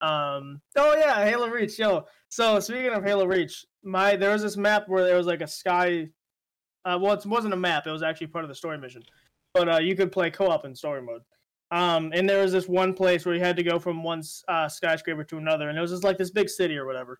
[0.02, 2.06] Um, oh yeah, Halo Reach, yo.
[2.30, 5.48] So speaking of Halo Reach, my there was this map where there was like a
[5.48, 6.10] sky.
[6.84, 9.04] Uh, well, it wasn't a map; it was actually part of the story mission.
[9.54, 11.22] But uh, you could play co-op in story mode.
[11.72, 14.70] Um, and there was this one place where you had to go from one uh,
[14.70, 17.20] skyscraper to another, and it was just like this big city or whatever.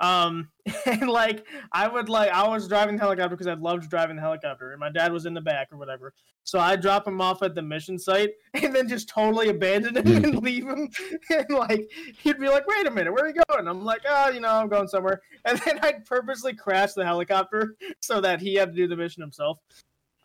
[0.00, 0.48] Um,
[0.86, 4.22] and like I would like I was driving the helicopter because I loved driving the
[4.22, 6.14] helicopter, and my dad was in the back or whatever.
[6.42, 10.24] So I drop him off at the mission site, and then just totally abandon him
[10.24, 10.88] and leave him.
[11.30, 11.90] And like
[12.22, 14.48] he'd be like, "Wait a minute, where are you going?" I'm like, "Oh, you know,
[14.48, 18.76] I'm going somewhere." And then I'd purposely crash the helicopter so that he had to
[18.76, 19.58] do the mission himself.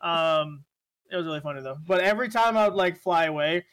[0.00, 0.64] Um,
[1.10, 1.78] It was really funny though.
[1.86, 3.64] But every time I would like fly away,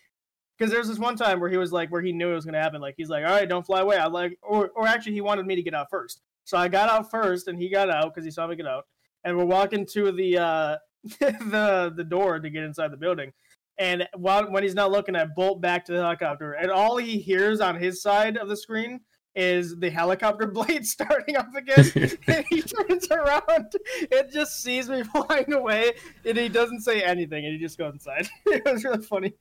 [0.58, 2.62] because there's this one time where he was like, where he knew it was gonna
[2.62, 2.82] happen.
[2.82, 3.98] Like he's like, all right, don't fly away.
[3.98, 6.22] I like, or or actually, he wanted me to get out first.
[6.46, 8.86] So I got out first, and he got out because he saw me get out.
[9.24, 10.78] And we're walking to the uh
[11.20, 13.32] the the door to get inside the building.
[13.78, 17.20] And while when he's not looking, I bolt back to the helicopter, and all he
[17.20, 19.02] hears on his side of the screen
[19.36, 21.92] is the helicopter blade starting up again.
[22.28, 23.74] and he turns around
[24.12, 25.94] and just sees me flying away,
[26.26, 28.30] and he doesn't say anything, and he just goes inside.
[28.46, 29.34] it was really funny.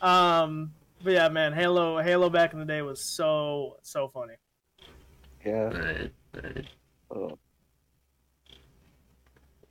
[0.00, 4.34] Um, but yeah, man, Halo, Halo back in the day was so so funny.
[5.44, 5.68] Yeah.
[5.68, 6.66] Right, right.
[7.10, 7.38] Oh.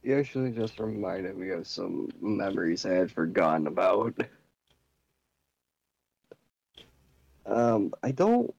[0.04, 4.14] You actually just reminded me of some memories I had forgotten about.
[7.48, 8.54] Um, I don't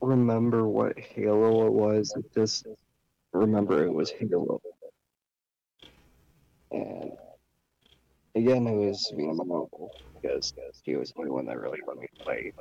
[0.00, 2.12] remember what Halo it was.
[2.16, 2.66] I just
[3.32, 4.60] remember it was Halo.
[6.72, 7.12] And
[8.34, 10.52] again, it was me and my uncle because
[10.82, 12.52] he was the only one that really let me play.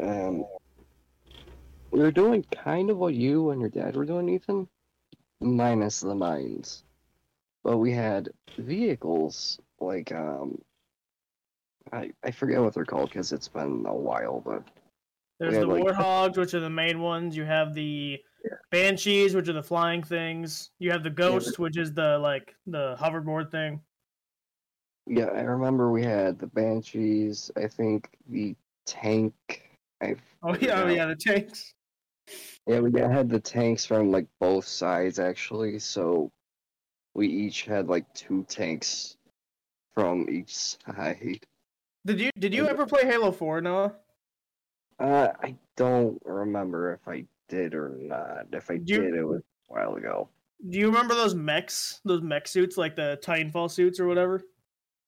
[0.00, 0.44] Um,
[1.90, 4.68] we were doing kind of what you and your dad were doing, Ethan,
[5.40, 6.84] minus the mines.
[7.62, 10.58] But we had vehicles like um,
[11.92, 14.62] I I forget what they're called because it's been a while, but
[15.38, 17.36] There's Yeah, the like- warthogs, which are the main ones.
[17.36, 18.20] You have the
[18.70, 20.70] banshees, which are the flying things.
[20.78, 23.80] You have the ghost, which is the like the hoverboard thing.
[25.06, 27.50] Yeah, I remember we had the banshees.
[27.56, 28.54] I think the
[28.86, 29.34] tank.
[30.02, 31.74] I Oh yeah, oh, yeah, the tanks.
[32.66, 36.30] Yeah, we had the tanks from like both sides actually, so
[37.14, 39.16] we each had like two tanks
[39.94, 41.40] from each side.
[42.06, 43.94] Did you did you ever play Halo Four, Noah?
[44.98, 48.46] Uh, I don't remember if I did or not.
[48.52, 50.28] If I Do you- did, it was a while ago.
[50.70, 54.40] Do you remember those mechs, those mech suits, like the Titanfall suits or whatever?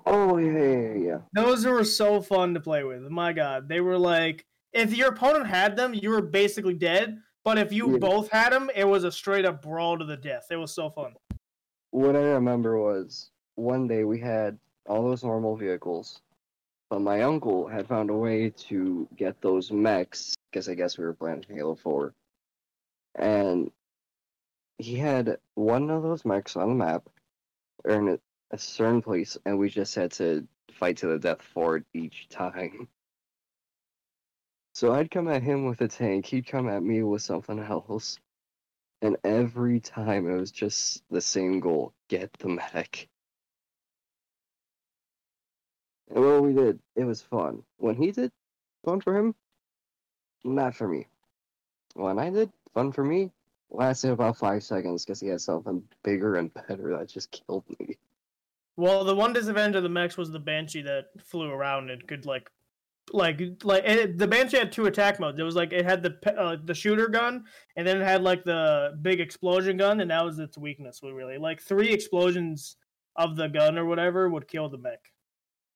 [0.07, 1.19] Oh yeah, yeah, yeah.
[1.35, 3.03] Those were so fun to play with.
[3.03, 7.21] My God, they were like, if your opponent had them, you were basically dead.
[7.45, 7.99] But if you Yeah.
[7.99, 10.47] both had them, it was a straight up brawl to the death.
[10.51, 11.15] It was so fun.
[11.91, 16.23] What I remember was one day we had all those normal vehicles,
[16.91, 21.05] but my uncle had found a way to get those mechs, because I guess we
[21.05, 22.15] were playing Halo 4.
[23.17, 23.73] And
[24.79, 27.09] he had one of those mechs on the map,
[27.85, 28.19] or in
[28.51, 32.29] a, certain place, and we just had to fight to the death for it each
[32.29, 32.89] time.
[34.75, 38.19] So I'd come at him with a tank, he'd come at me with something else.
[39.03, 43.09] And every time it was just the same goal get the mech.
[46.15, 47.63] And what we did, it was fun.
[47.79, 48.33] When he did,
[48.85, 49.35] fun for him,
[50.45, 51.09] not for me.
[51.95, 53.33] When I did, fun for me,
[53.71, 57.97] lasted about five seconds because he had something bigger and better that just killed me.
[58.77, 62.27] Well, the one disadvantage of the mechs was the banshee that flew around and could
[62.27, 62.51] like,
[63.13, 65.39] like, like it, the banshee had two attack modes.
[65.39, 67.45] It was like it had the uh, the shooter gun,
[67.77, 71.01] and then it had like the big explosion gun, and that was its weakness.
[71.03, 72.77] We really like three explosions
[73.15, 75.01] of the gun or whatever would kill the mech.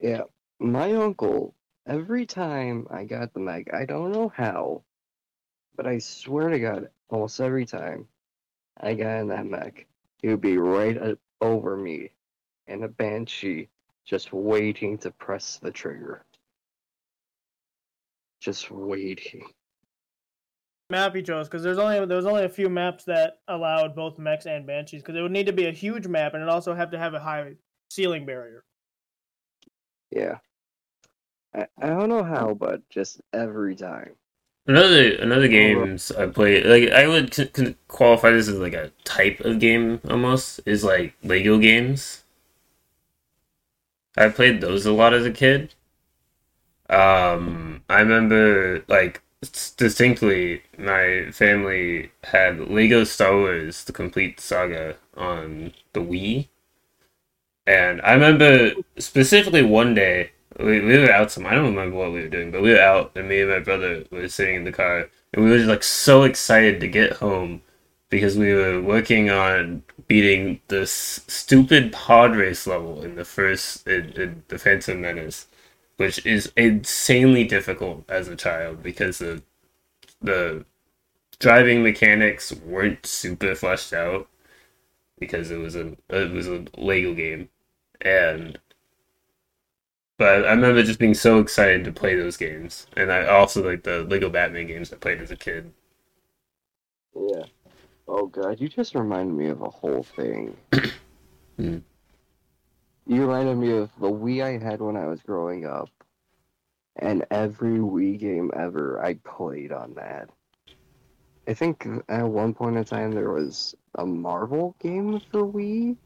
[0.00, 0.22] Yeah,
[0.58, 1.54] my uncle,
[1.86, 4.82] every time I got the mech, I don't know how,
[5.76, 8.06] but I swear to God, almost every time
[8.78, 9.86] I got in that mech,
[10.20, 12.10] he would be right over me
[12.70, 13.68] in a banshee,
[14.04, 16.24] just waiting to press the trigger.
[18.40, 19.42] Just waiting.
[20.88, 24.18] map he chose because there's only there was only a few maps that allowed both
[24.18, 26.74] mechs and banshees because it would need to be a huge map and it also
[26.74, 27.52] have to have a high
[27.90, 28.64] ceiling barrier.
[30.10, 30.38] Yeah.
[31.54, 34.12] I, I don't know how, but just every time.
[34.66, 38.90] Another another games I play like I would c- c- qualify this as like a
[39.04, 42.24] type of game almost is like Lego games.
[44.20, 45.74] I played those a lot as a kid.
[46.88, 49.22] Um, I remember like
[49.76, 56.48] distinctly my family had Lego Star Wars: The Complete Saga on the Wii,
[57.66, 62.12] and I remember specifically one day we, we were out some I don't remember what
[62.12, 64.64] we were doing, but we were out and me and my brother were sitting in
[64.64, 67.62] the car and we were just like so excited to get home
[68.08, 70.92] because we were working on beating this
[71.28, 75.46] stupid podrace level in the first in, in the Phantom Menace,
[75.98, 79.42] which is insanely difficult as a child because the
[80.22, 80.64] the
[81.40, 84.28] driving mechanics weren't super fleshed out
[85.20, 87.48] because it was a it was a Lego game
[88.02, 88.58] and
[90.18, 93.82] but I remember just being so excited to play those games, and I also like
[93.84, 95.72] the Lego Batman games I played as a kid.
[97.14, 97.44] Yeah.
[98.12, 100.56] Oh god, you just reminded me of a whole thing.
[101.56, 101.80] Hmm.
[103.06, 105.90] You reminded me of the Wii I had when I was growing up,
[106.96, 110.30] and every Wii game ever I played on that.
[111.46, 115.98] I think at one point in time there was a Marvel game for Wii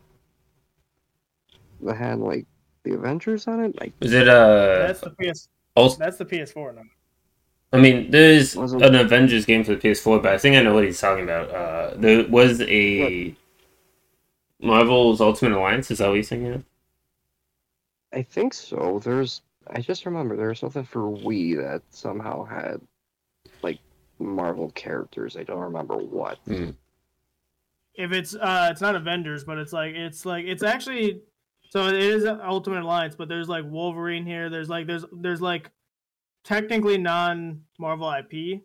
[1.82, 2.46] that had like
[2.82, 3.80] the Avengers on it.
[3.80, 4.88] Like, is it uh?
[4.88, 5.48] That's the PS.
[5.76, 6.82] Also, That's the PS4 now.
[7.74, 10.84] I mean, there's an Avengers game for the PS4, but I think I know what
[10.84, 11.50] he's talking about.
[11.50, 13.34] Uh, there was a
[14.60, 15.90] Marvel's Ultimate Alliance.
[15.90, 16.64] Is that what you're thinking of?
[18.12, 19.00] I think so.
[19.02, 22.80] There's, I just remember there was something for Wii that somehow had
[23.62, 23.80] like
[24.20, 25.36] Marvel characters.
[25.36, 26.38] I don't remember what.
[27.96, 31.22] If it's uh, it's not Avengers, but it's like it's like it's actually.
[31.70, 34.48] So it is Ultimate Alliance, but there's like Wolverine here.
[34.48, 35.70] There's like there's there's like
[36.44, 38.62] technically non Marvel IP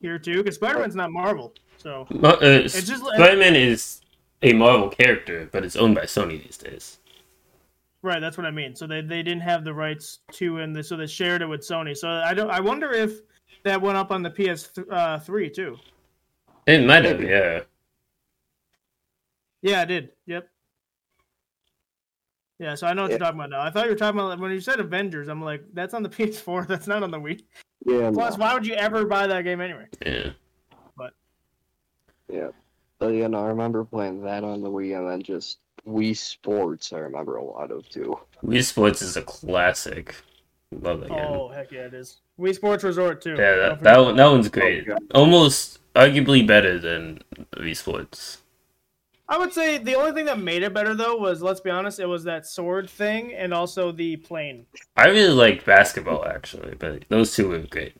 [0.00, 1.54] here too, because Spider Man's not Marvel.
[1.78, 4.02] So uh, it's just Spider-Man is
[4.42, 6.98] a Marvel character, but it's owned by Sony these days.
[8.02, 8.76] Right, that's what I mean.
[8.76, 11.96] So they, they didn't have the rights to, and so they shared it with Sony.
[11.96, 12.50] So I don't.
[12.50, 13.20] I wonder if
[13.64, 15.76] that went up on the PS th- uh, three too.
[16.66, 17.60] It might have, yeah.
[19.62, 20.10] Yeah, I did.
[20.26, 20.48] Yep.
[22.58, 23.14] Yeah, so I know what Yeah.
[23.16, 23.60] you're talking about now.
[23.60, 25.28] I thought you were talking about when you said Avengers.
[25.28, 26.66] I'm like, that's on the PS4.
[26.66, 27.42] That's not on the Wii.
[27.84, 28.44] Yeah, Plus, no.
[28.44, 29.86] why would you ever buy that game anyway?
[30.04, 30.30] Yeah.
[32.32, 32.48] yeah.
[32.98, 36.92] But yeah, no, I remember playing that on the Wii, and then just Wii Sports.
[36.94, 38.18] I remember a lot of too.
[38.44, 40.14] Wii Sports is a classic.
[40.72, 41.18] Love that game.
[41.28, 42.20] Oh heck yeah, it is.
[42.40, 43.32] Wii Sports Resort too.
[43.38, 44.84] yeah, that, that one, that one's great.
[44.88, 45.02] Oh, God.
[45.14, 47.20] Almost arguably better than
[47.56, 48.38] Wii Sports.
[49.28, 51.98] I would say the only thing that made it better though was, let's be honest,
[51.98, 54.66] it was that sword thing and also the plane.
[54.96, 57.94] I really liked basketball actually, but those two were great.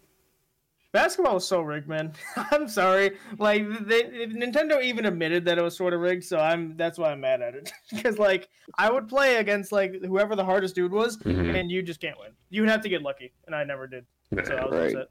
[0.93, 2.13] Basketball was so rigged, man.
[2.53, 3.19] I'm sorry.
[3.39, 7.11] Like they, Nintendo even admitted that it was sort of rigged, so I'm that's why
[7.11, 7.71] I'm mad at it.
[7.93, 11.59] Because like I would play against like whoever the hardest dude was, Mhm.
[11.59, 12.31] and you just can't win.
[12.51, 14.07] You would have to get lucky, and I never did.
[14.45, 14.87] So I was Right.
[14.95, 15.09] upset.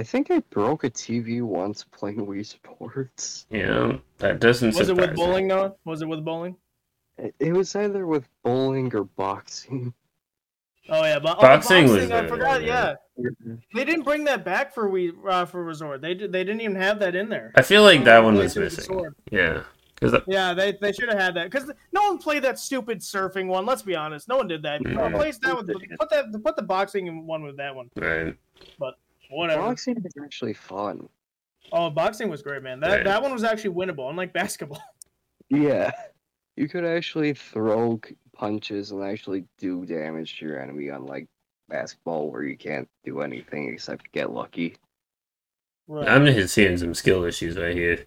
[0.00, 3.44] I think I broke a TV once playing Wii Sports.
[3.50, 5.24] Yeah, that doesn't Was it surprise with me.
[5.26, 5.76] bowling though?
[5.84, 6.56] Was it with bowling?
[7.18, 9.92] It, it was either with bowling or boxing.
[10.88, 12.62] Oh yeah, but oh, Boxing was I there, forgot.
[12.62, 12.94] yeah.
[13.18, 13.28] Yeah,
[13.74, 16.00] they didn't bring that back for Wii uh, for resort.
[16.00, 17.52] They did, they didn't even have that in there.
[17.54, 18.94] I feel like that one was did with the missing.
[18.96, 19.14] sword.
[19.30, 19.62] Yeah,
[20.00, 23.48] because Yeah, they, they should have had that because no one played that stupid surfing
[23.48, 23.66] one.
[23.66, 24.80] Let's be honest, no one did that.
[24.80, 25.06] No.
[25.08, 25.66] Replace that with
[25.98, 27.90] put that put the boxing one with that one.
[27.96, 28.34] right.
[29.30, 29.62] Whatever.
[29.62, 31.08] Boxing is actually fun.
[31.72, 32.80] Oh, boxing was great, man.
[32.80, 33.04] That Right.
[33.04, 34.82] that one was actually winnable, unlike basketball.
[35.48, 35.92] Yeah.
[36.56, 38.00] You could actually throw
[38.34, 41.26] punches and actually do damage to your enemy, unlike
[41.68, 44.76] basketball, where you can't do anything except get lucky.
[45.86, 46.08] Right.
[46.08, 48.04] I'm just seeing some skill issues right here.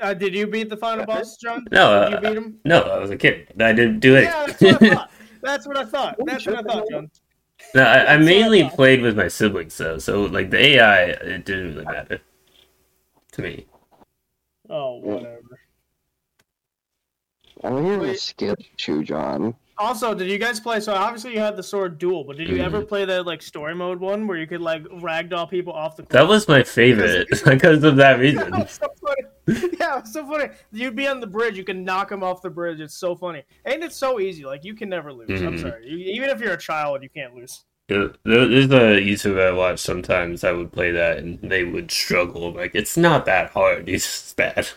[0.00, 1.64] Uh, did you beat the final boss, John?
[1.72, 2.58] No, Did you uh, beat him?
[2.64, 3.52] no, I was a kid.
[3.58, 4.24] I didn't do it.
[4.24, 5.10] Yeah, that's what I thought.
[5.44, 6.16] That's what I thought.
[6.24, 7.10] That's what I thought, John.
[7.74, 8.74] No, I, I That's what I mainly thought.
[8.74, 12.20] played with my siblings though, so like the AI, it didn't really matter
[13.32, 13.66] to me.
[14.70, 15.40] Oh, whatever.
[17.62, 18.18] I'm hearing a Wait.
[18.18, 19.54] skill issue, John.
[19.78, 20.78] Also, did you guys play?
[20.80, 22.64] So obviously you had the sword duel, but did you Mhm.
[22.64, 26.04] ever play that like story mode one where you could like ragdoll people off the?
[26.04, 28.52] That was my favorite because of that Yeah, reason.
[29.46, 29.76] it was so funny.
[29.80, 30.48] Yeah, it was so funny.
[30.72, 32.80] You'd be on the bridge, you can knock them off the bridge.
[32.80, 34.44] It's so funny, and it's so easy.
[34.44, 35.40] Like you can never lose.
[35.42, 35.60] I'm Mhm.
[35.62, 35.88] sorry.
[35.88, 37.64] You, even if you're a child, you can't lose.
[37.88, 41.90] Yeah, there- There's a YouTuber I watch sometimes I would play that and they would
[41.90, 42.50] struggle.
[42.52, 44.68] Like, it's not that hard, it's just bad.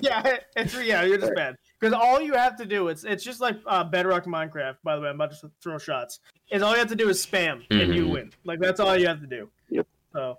[0.00, 1.56] yeah, it's yeah, you're just bad.
[1.78, 4.76] Because all you have to do, it's it's just like uh, Bedrock Minecraft.
[4.82, 6.18] By the way, I'm about to throw shots.
[6.50, 8.12] Is all you have to do is spam and you Mhm.
[8.12, 8.32] win.
[8.44, 9.48] Like that's all you have to do.
[9.68, 9.86] Yep.
[10.12, 10.38] So.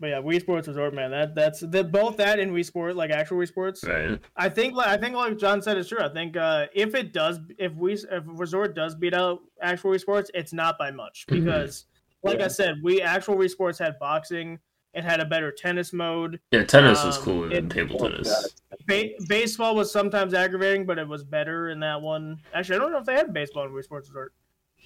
[0.00, 1.10] But yeah, Wii Sports Resort, man.
[1.10, 3.84] That that's the, both that and Wii Sport, like actual Wii Sports.
[3.84, 4.18] Right.
[4.34, 6.00] I think like I think like John said is true.
[6.00, 10.00] I think uh, if it does, if we if Resort does beat out actual Wii
[10.00, 11.44] Sports, it's not by much Mhm.
[11.44, 11.84] because,
[12.22, 14.58] like I said, we actual Wii Sports had boxing.
[14.94, 16.40] It had a better tennis mode.
[16.50, 18.54] Yeah, tennis was Um, cooler than it- table tennis.
[18.86, 22.38] Ba- baseball was sometimes aggravating, but it was better in that one.
[22.54, 24.32] Actually, I don't know if they had baseball in Wii Sports Resort.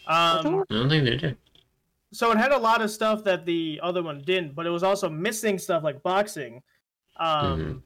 [0.06, 1.36] Um, I don't think they did.
[2.14, 4.82] So it had a lot of stuff that the other one didn't, but it was
[4.82, 6.62] also missing stuff like boxing.
[7.16, 7.82] Um, Mhm.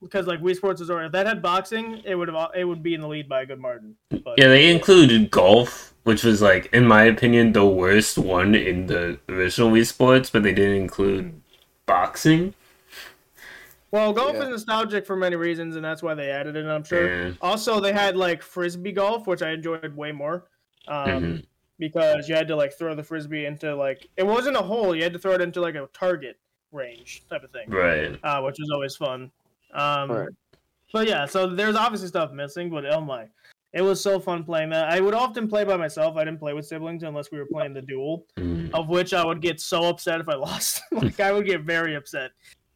[0.00, 2.82] because like Wii Sports is Resort, if that had boxing, it would have it would
[2.82, 3.96] be in the lead by a good margin.
[4.10, 8.86] But Yeah, they included golf, which was like, in my opinion, the worst one in
[8.86, 11.40] the original Wii Sports, but they didn't include
[11.86, 12.54] boxing.
[13.92, 14.44] well, golf Yeah.
[14.44, 16.64] is nostalgic for many reasons, and that's why they added it.
[16.66, 17.06] I'm sure.
[17.26, 17.32] Yeah.
[17.42, 20.46] Also, they had like frisbee golf, which I enjoyed way more.
[20.88, 21.44] Um, Mhm.
[21.78, 25.02] Because you had to like throw the frisbee into like it wasn't a hole, you
[25.02, 26.38] had to throw it into like a target
[26.70, 27.68] range type of thing.
[27.70, 28.18] Right.
[28.22, 29.30] uh, which was always fun.
[29.74, 30.28] Um, Right.
[30.92, 33.26] but yeah, so there's obviously stuff missing, but oh my,
[33.72, 34.88] it was so fun playing that.
[34.90, 36.16] I would often play by myself.
[36.16, 38.70] I didn't play with siblings unless we were playing the duel, Mm.
[38.74, 40.82] of which I would get so upset if I lost.
[40.92, 42.30] like I would get very upset.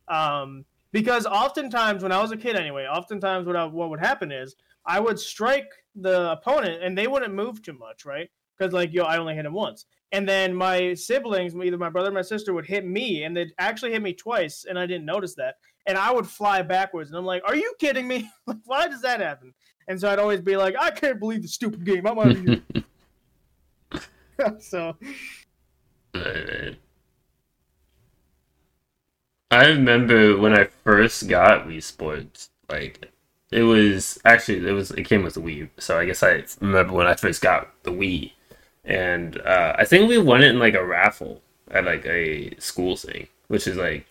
[0.09, 4.33] Um, because oftentimes when I was a kid anyway, oftentimes what I, what would happen
[4.33, 8.31] is I would strike the opponent and they wouldn't move too much, right?
[8.57, 9.87] Because like yo, I only hit him once.
[10.13, 13.53] And then my siblings, either my brother or my sister, would hit me, and they'd
[13.59, 15.57] actually hit me twice, and I didn't notice that.
[15.87, 18.31] And I would fly backwards, and I'm like, "Are you kidding me?
[18.47, 19.53] like, why does that happen?"
[19.89, 22.07] And so I'd always be like, "I can't believe the stupid game.
[22.07, 22.63] I'm out of here."
[24.61, 24.97] so
[26.15, 26.77] Right.
[29.51, 33.13] I remember when I first got Wii Sports, like
[33.51, 36.93] it was actually it was it came with the Wii, so I guess I remember
[36.93, 38.33] when I first got the Wii,
[38.87, 42.97] and uh, I think we won it in like a raffle at like a school
[42.97, 44.07] thing, which is like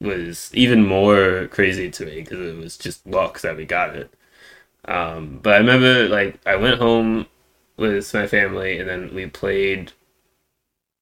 [0.00, 4.12] was even more crazy to me because it was just luck that we got it.
[4.86, 7.26] Um, but I remember like I went home
[7.76, 9.92] with my family and then we played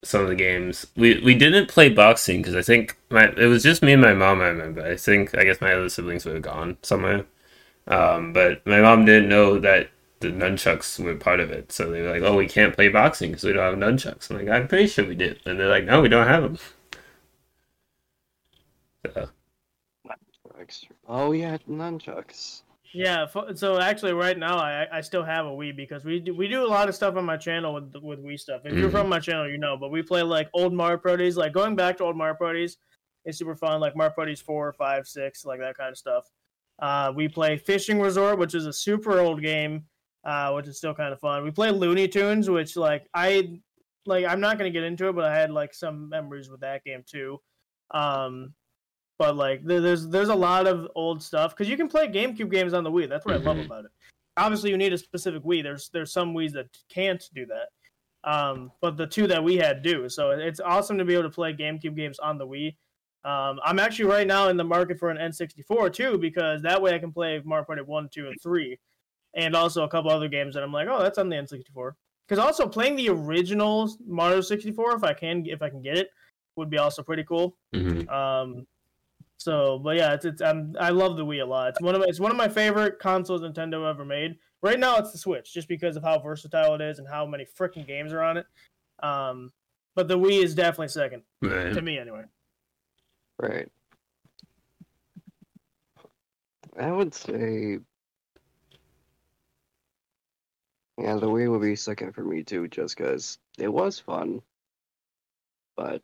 [0.02, 0.86] some of the games.
[0.96, 4.14] We we didn't play boxing because I think my it was just me and my
[4.14, 4.40] mom.
[4.40, 4.82] I remember.
[4.84, 7.26] I think I guess my other siblings were gone somewhere.
[7.88, 9.90] Um, but my mom didn't know that
[10.20, 13.30] the nunchucks were part of it, so they were like, "Oh, we can't play boxing
[13.30, 15.84] because we don't have nunchucks." I'm like, "I'm pretty sure we did," and they're like,
[15.84, 16.58] "No, we don't have them."
[19.14, 19.28] So,
[20.60, 20.94] Extra.
[21.08, 22.62] Oh yeah, nunchucks.
[22.92, 26.48] Yeah, so actually, right now I I still have a Wii because we do, we
[26.48, 28.62] do a lot of stuff on my channel with with Wii stuff.
[28.64, 28.92] If you're Mhm.
[28.92, 29.76] from my channel, you know.
[29.76, 32.76] But we play like old Mario Parties, like going back to old Mario Parties
[33.24, 33.80] is super fun.
[33.80, 36.28] Like Mario Parties four, five, six, like that kind of stuff.
[36.80, 39.84] Uh, we play Fishing Resort, which is a super old game,
[40.24, 41.44] uh, which is still kind of fun.
[41.44, 43.60] We play Looney Tunes, which like I
[44.06, 44.24] like.
[44.24, 47.02] I'm not gonna get into it, but I had like some memories with that game
[47.06, 47.40] too.
[47.92, 48.54] Um,
[49.18, 52.50] but like there, there's there's a lot of old stuff because you can play GameCube
[52.50, 53.08] games on the Wii.
[53.08, 53.66] That's what I love Mhm.
[53.66, 53.90] about it.
[54.36, 55.62] Obviously, you need a specific Wii.
[55.62, 57.68] There's there's some Wii's that can't do that,
[58.30, 60.08] um, but the two that we had do.
[60.08, 62.76] So it's awesome to be able to play GameCube games on the Wii.
[63.22, 66.94] Um, I'm actually right now in the market for an N64 too because that way
[66.94, 68.78] I can play Mario Party one, two, and three,
[69.34, 71.92] and also a couple other games that I'm like, oh, that's on the N64.
[72.28, 76.10] Because also playing the original Mario 64, if I can if I can get it,
[76.56, 77.56] would be also pretty cool.
[77.74, 78.08] mhm.
[78.10, 78.66] Um,
[79.36, 81.70] so, but yeah, it's, it's um, I love the Wii a lot.
[81.70, 84.36] It's one of my, it's one of my favorite consoles Nintendo ever made.
[84.62, 87.46] Right now, it's the Switch, just because of how versatile it is and how many
[87.58, 88.46] freaking games are on it.
[89.02, 89.50] Um,
[89.96, 91.72] but the Wii is definitely second Right.
[91.72, 92.24] to me, anyway.
[93.38, 93.68] Right.
[96.78, 97.78] I would say.
[101.00, 104.40] Yeah, the Wii would be second for me too, just because it was fun,
[105.76, 106.02] but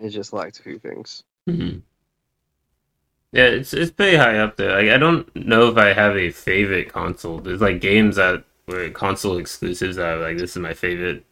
[0.00, 1.24] it just lacked a few things.
[1.46, 1.82] Mhm.
[3.32, 4.72] Yeah, it's it's pretty high up there.
[4.80, 7.38] Like I don't know if I have a favorite console.
[7.40, 11.24] There's like games that were console exclusives that are like this is my favorite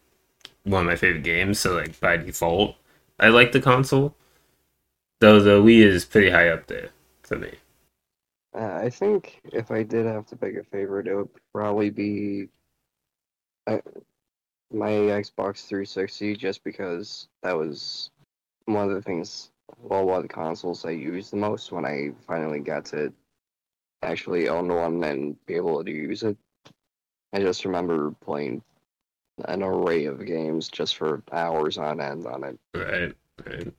[0.63, 2.77] one of my favorite games, so like by default
[3.19, 4.15] I like the console.
[5.21, 6.91] Though the Wii is pretty high up there
[7.23, 7.55] for me.
[8.53, 12.49] Uh, I think if I did have to pick a favorite, it would probably be
[13.67, 13.77] uh,
[14.71, 18.09] my Xbox 360, just because that was
[18.65, 19.51] one of the things,
[19.81, 23.13] well, one of the consoles I used the most when I finally got to
[24.01, 26.37] actually own one and be able to use it.
[27.33, 28.61] I just remember playing
[29.45, 32.59] an array of games just for hours on end on it.
[32.73, 33.13] Right.
[33.45, 33.73] Right.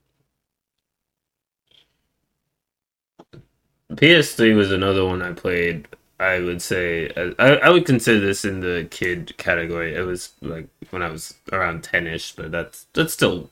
[3.93, 5.87] PS3 was another one I played.
[6.21, 9.95] I would say I, I would consider this in the kid category.
[9.95, 13.51] It was like when I was around ten-ish, but that's that's still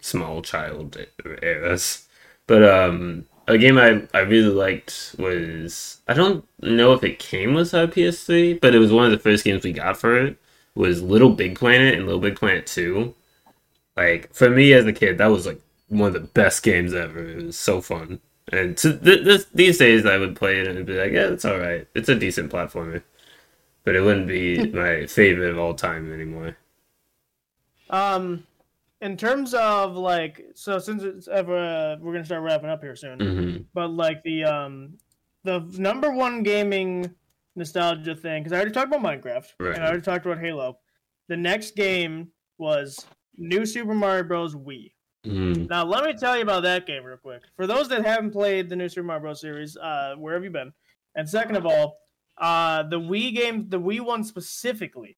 [0.00, 0.96] small child
[1.42, 2.08] eras.
[2.46, 7.54] But um, a game I I really liked was I don't know if it came
[7.54, 10.36] with our PS3, but it was one of the first games we got for it.
[10.74, 13.14] Was Little Big Planet and Little Big Planet Two.
[13.96, 17.20] Like for me as a kid, that was like one of the best games ever.
[17.28, 18.20] It was so fun.
[18.48, 21.44] And to th- this, these days, I would play it and be like, yeah, it's
[21.44, 21.86] all right.
[21.94, 23.02] It's a decent platformer,
[23.84, 26.56] but it wouldn't be my favorite of all time anymore.
[27.90, 28.46] Um,
[29.00, 32.96] in terms of like, so since it's ever, uh, we're gonna start wrapping up here
[32.96, 33.18] soon.
[33.20, 34.98] hmm but like the um
[35.44, 37.10] the number one gaming
[37.56, 39.74] nostalgia thing because i already talked about minecraft Right.
[39.74, 40.78] and i already talked about halo
[41.28, 42.28] the next game
[42.58, 43.04] was
[43.38, 44.92] new super mario bros wii
[45.24, 47.42] hmm now let me tell you about that game real quick.
[47.56, 49.40] For those that haven't played the new super mario bros.
[49.40, 50.72] series uh where have you been?
[51.14, 51.98] And second of all
[52.38, 55.16] uh the wii game the wii one specifically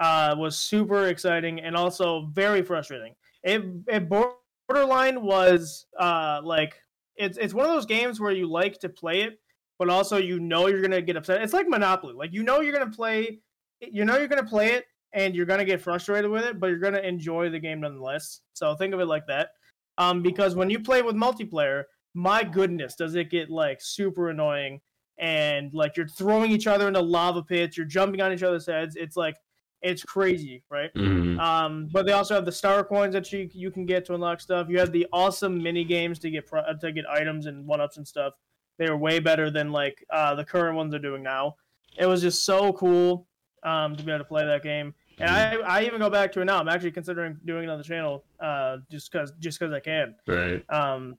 [0.00, 3.14] uh was super exciting and also very frustrating.
[3.42, 6.80] It it borderline was uh like
[7.16, 9.38] it's it's one of those games where you like to play it
[9.78, 11.42] but also you know you're gonna get upset.
[11.42, 12.14] It's like Monopoly.
[12.14, 13.40] Like you know you're gonna play,
[13.80, 14.86] you know you're gonna play it,
[15.16, 18.42] and you're gonna get frustrated with it, but you're gonna enjoy the game nonetheless.
[18.52, 19.50] So think of it like that.
[19.98, 24.80] Um, because when you play with multiplayer, my goodness, does it get like super annoying
[25.18, 28.94] and like you're throwing each other into lava pits, you're jumping on each other's heads.
[28.94, 29.36] It's like
[29.82, 30.92] it's crazy, right?
[30.94, 31.38] Mhm.
[31.38, 34.40] Um, but they also have the star coins that you you can get to unlock
[34.40, 34.68] stuff.
[34.68, 37.96] You have the awesome mini games to get pro- to get items and one ups
[37.96, 38.34] and stuff.
[38.78, 41.56] They are way better than like uh, the current ones they're doing now.
[41.98, 43.26] It was just so cool
[43.62, 44.94] um, to be able to play that game.
[45.18, 46.58] And I, I even go back to it now.
[46.58, 50.14] I'm actually considering doing it on the channel, uh, just cause just cause I can.
[50.26, 50.62] Right.
[50.68, 51.16] Um,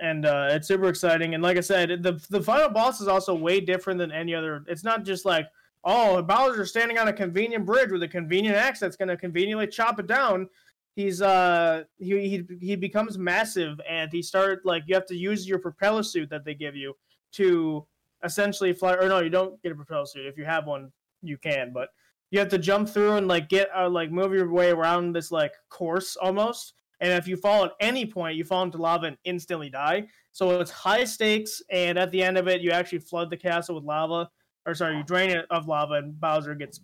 [0.00, 1.34] and uh, it's super exciting.
[1.34, 4.64] And like I said, the the final boss is also way different than any other.
[4.68, 5.48] It's not just like
[5.84, 9.66] oh Bowser's standing on a convenient bridge with a convenient axe that's going to conveniently
[9.66, 10.48] chop it down.
[10.94, 15.48] He's uh he, he he becomes massive and he start like you have to use
[15.48, 16.94] your propeller suit that they give you
[17.32, 17.86] to
[18.24, 21.38] essentially fly or no you don't get a propeller suit if you have one you
[21.38, 21.88] can but
[22.32, 25.30] you have to jump through and like get uh, like move your way around this
[25.30, 26.72] like course almost.
[27.00, 30.06] And if you fall at any point you fall into lava and instantly die.
[30.32, 33.74] So it's high stakes and at the end of it you actually flood the castle
[33.74, 34.30] with lava
[34.66, 36.80] or sorry you drain it of lava and bowser gets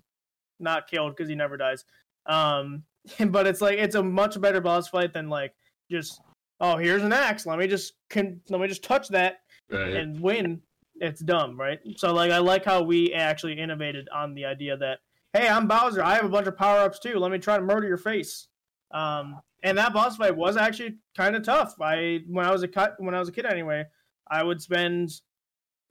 [0.61, 1.85] not killed because he never dies.
[2.27, 2.85] Um
[3.29, 5.55] but it's like it's a much better boss fight than like
[5.91, 6.21] just
[6.61, 7.47] oh here's an axe.
[7.47, 9.39] Let me just can let me just touch that
[9.71, 9.95] Right.
[9.95, 10.61] and win.
[10.97, 11.79] It's dumb right?
[11.97, 14.99] So like i like how we actually innovated on the idea that
[15.39, 17.87] hey i'm bowser i have a bunch of power-ups too let me try to murder
[17.87, 18.49] your face
[18.93, 22.69] um and that boss fight was actually kind of tough i when i was a
[22.69, 23.85] cut when i was a kid anyway
[24.31, 25.11] i would spend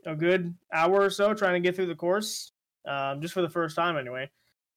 [0.06, 2.52] a good hour or so trying to get through the course
[2.88, 4.30] um just for the first time anyway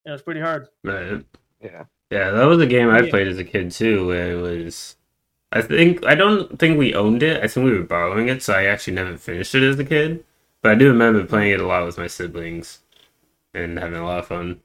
[0.05, 1.23] it was pretty hard right.
[1.61, 1.83] Yeah.
[2.09, 3.09] Yeah, that was a game I Yeah.
[3.09, 4.97] played as a kid too, where it was.
[5.53, 7.41] I think I don't think we owned it.
[7.41, 10.25] I think we were borrowing it, so I actually never finished it as a kid.
[10.61, 12.79] But I do remember playing it a lot with my siblings
[13.53, 14.59] and having a lot of fun.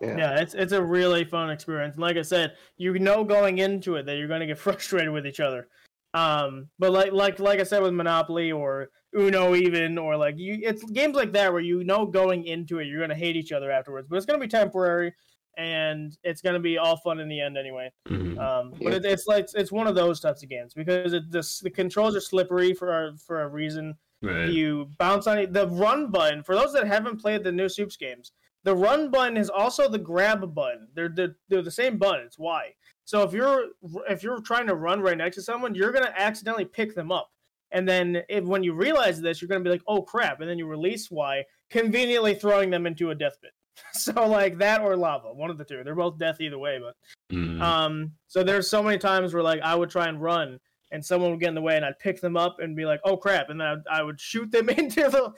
[0.00, 0.16] Yeah.
[0.16, 1.96] Yeah, it's it's a really fun experience.
[1.96, 5.26] Like I said, you know going into it that you're going to get frustrated with
[5.26, 5.68] each other.
[6.14, 10.58] Um, but like like like I said with Monopoly or Uno even or like you
[10.62, 13.52] it's games like that where you know going into it you're going to hate each
[13.52, 15.12] other afterwards, but it's going to be temporary
[15.56, 17.90] and it's going to be all fun in the end anyway.
[18.08, 18.38] Mhm.
[18.38, 18.96] Um, but Yeah.
[18.98, 22.14] it, it's like it's one of those types of games because it, the the controls
[22.16, 23.94] are slippery for for a reason
[24.24, 24.48] Right.
[24.48, 25.52] you bounce on it.
[25.52, 28.32] The run button, for those that haven't played the new Soups games,
[28.64, 30.88] the run button is also the grab button.
[30.94, 32.24] They're the, they're the same button.
[32.26, 32.74] It's Y.
[33.04, 33.66] So if you're
[34.08, 37.30] if you're trying to run right next to someone, you're gonna accidentally pick them up.
[37.72, 40.58] And then if, when you realize this, you're gonna be like, "Oh crap!" And then
[40.58, 43.50] you release Y, conveniently throwing them into a death pit.
[43.92, 45.82] so like that or lava, one of the two.
[45.84, 46.78] They're both death either way.
[46.80, 46.94] But
[47.36, 47.60] Mhm.
[47.60, 50.58] um, so there's so many times where like I would try and run,
[50.94, 53.00] and someone would get in the way, and I'd pick them up and be like,
[53.04, 55.32] "Oh crap!" And then I'd, I would shoot them into the,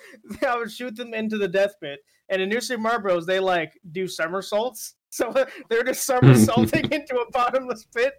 [0.47, 2.01] I would shoot them into the death pit.
[2.29, 5.35] And in New Super Mario Bros, they like do somersaults, so
[5.71, 8.15] they're just somersaulting into a bottomless pit.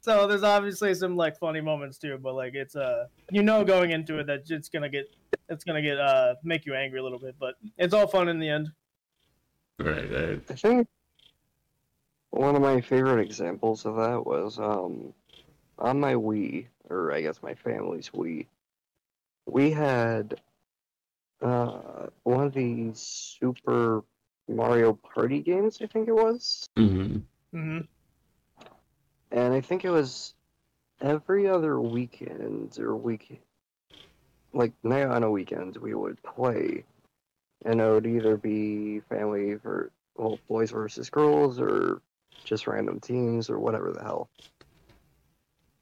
[0.00, 3.92] so there's obviously some like funny moments too, but like it's uh, you know, going
[3.92, 5.04] into it that it's gonna get,
[5.48, 8.40] it's gonna get uh, make you angry a little bit, but it's all fun in
[8.40, 8.68] the end.
[9.78, 10.10] Right.
[10.10, 10.40] Right.
[10.50, 10.88] I think
[12.30, 15.14] one of my favorite examples of that was um
[15.80, 18.46] on my Wii, or I guess my family's Wii.
[19.46, 20.40] We had
[21.42, 24.04] uh one of these Super
[24.48, 26.68] Mario Party games, I think it was.
[26.76, 27.18] hmm
[27.52, 27.78] hmm
[29.32, 30.34] And I think it was
[31.00, 33.40] every other weekend or week
[34.52, 36.84] like night on a weekend we would play.
[37.64, 42.02] And it would either be family for well, boys versus girls or
[42.44, 44.28] just random teams or whatever the hell.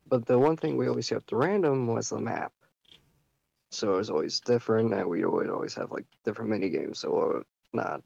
[0.08, 2.52] But the one thing we always kept random was the map.
[3.70, 7.18] So it was always different and we would always have like different mini games, so
[7.18, 7.42] uh,
[7.74, 8.02] not.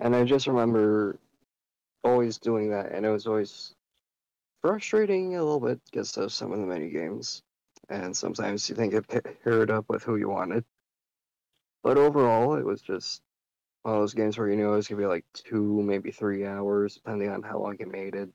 [0.00, 1.18] And I just remember
[2.02, 3.74] always doing that, and it was always
[4.62, 7.42] frustrating a little bit because of some of the mini games,
[7.88, 10.64] and sometimes you think it paired up with who you wanted.
[11.82, 13.22] But overall, it was just
[13.82, 16.44] one of those games where you knew it was gonna be like two, maybe three
[16.44, 18.30] hours, depending on how long you made it.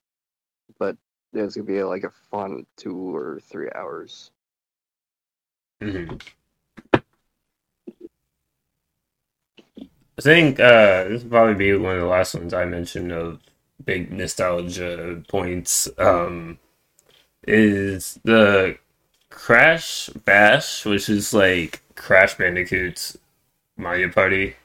[0.80, 0.98] But
[1.36, 4.32] it was gonna be like a fun two or three hours.
[5.82, 6.18] hmm
[10.18, 13.40] I think uh, this will probably be one of the last ones I mentioned of
[13.84, 15.90] big nostalgia points.
[15.98, 16.60] Um,
[17.48, 18.78] is the
[19.30, 23.18] Crash Bash, which is like Crash Bandicoot's
[23.78, 24.56] Mario Party.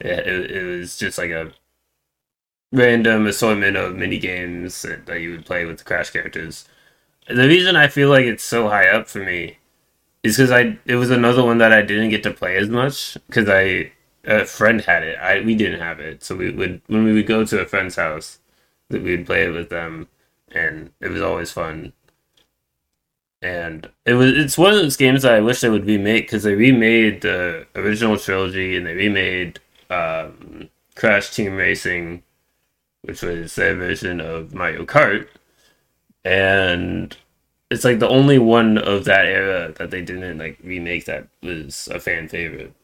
[0.00, 1.52] It, it, it was just like a
[2.72, 6.66] random assortment of mini games that, that you would play with the Crash characters.
[7.28, 9.58] The reason I feel like it's so high up for me
[10.22, 13.16] is because I it was another one that I didn't get to play as much
[13.26, 13.92] because I
[14.24, 15.18] a friend had it.
[15.18, 17.96] I we didn't have it, so we would when we would go to a friend's
[17.96, 18.38] house,
[18.88, 20.08] that we would play it with them,
[20.52, 21.92] and it was always fun.
[23.42, 26.42] And it was it's one of those games that I wish they would remake because
[26.42, 32.22] they remade the original trilogy and they remade um, Crash Team Racing,
[33.02, 35.28] which was their version of Mario Kart,
[36.24, 37.16] and
[37.70, 41.88] it's like the only one of that era that they didn't like remake that was
[41.88, 42.74] a fan favorite.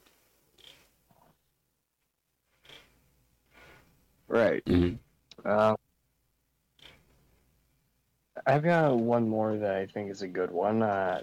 [4.29, 4.65] Right.
[4.67, 4.99] Mhm.
[5.45, 5.77] Uh,
[8.47, 10.83] I've got one more that I think is a good one.
[10.83, 11.23] Uh,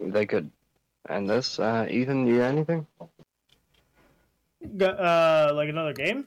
[0.00, 0.50] they could
[1.08, 1.58] end this.
[1.58, 2.86] Uh, Ethan, you got anything?
[4.76, 6.26] G- Uh, like another game?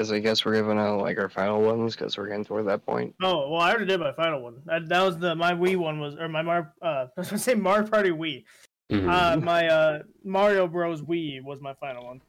[0.00, 2.86] Because I guess we're giving out like our final ones because we're getting toward that
[2.86, 3.14] point.
[3.22, 4.62] Oh well, I already did my final one.
[4.64, 6.86] That, that was the my Wii one was or my Mar uh
[7.16, 8.44] I was gonna say Mario Party Wii.
[8.90, 9.06] Mhm.
[9.12, 12.22] Uh, my uh Mario Bros Wii was my final one.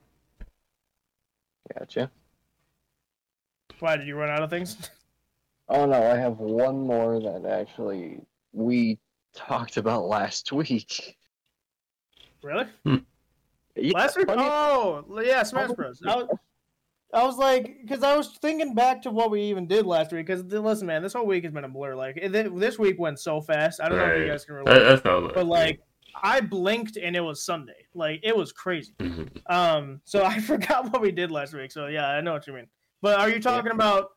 [1.80, 2.12] Gotcha.
[3.80, 4.90] Why did you run out of things?
[5.70, 8.20] Oh no, I have one more that actually
[8.52, 9.00] we
[9.34, 11.16] talked about last week.
[12.44, 12.66] really?
[12.84, 14.28] Yeah, Last week?
[14.28, 16.02] funny- Oh, yeah, Smash Bros.
[17.14, 20.28] I was, like, because I was thinking back to what we even did last week.
[20.28, 21.95] Because listen, man, this whole week has been a blur.
[21.95, 23.82] Like it, this week went so fast.
[23.82, 25.82] I don't know if you guys can that, relate, that felt but like
[26.24, 27.86] I blinked and it was Sunday.
[27.93, 28.93] Like it was crazy.
[28.99, 29.30] Mhm.
[29.51, 31.72] Um, so I forgot what we did last week.
[31.72, 32.68] So yeah, I know what you mean.
[33.01, 34.12] But are you talking about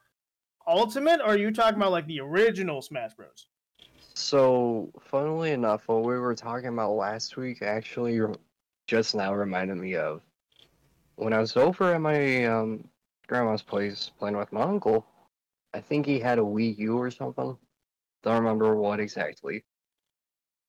[0.66, 3.48] Ultimate, or are you talking about like the original Smash Bros?
[4.14, 8.20] So, funnily enough, what we were talking about last week actually
[8.86, 10.22] just now reminded me of
[11.16, 12.88] when I was over at my um,
[13.26, 15.06] grandma's place playing with my uncle.
[15.72, 17.56] I think he had a Wii U or something.
[18.22, 19.64] Don't remember what exactly.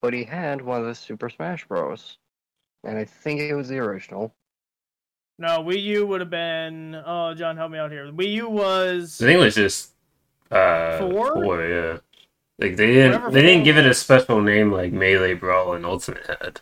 [0.01, 2.17] But he had one of the Super Smash Bros.
[2.83, 4.33] And I think it was the original.
[5.37, 7.01] No, Wii U would have been.
[7.05, 8.11] Oh, John, help me out here.
[8.11, 9.21] Wii U was.
[9.21, 9.91] I think it was just
[10.51, 11.33] uh, Four?
[11.33, 11.97] Four, yeah.
[12.57, 15.85] Like they didn't Whatever they didn't give it a special name like Melee Brawl and
[15.85, 16.61] Ultimate had.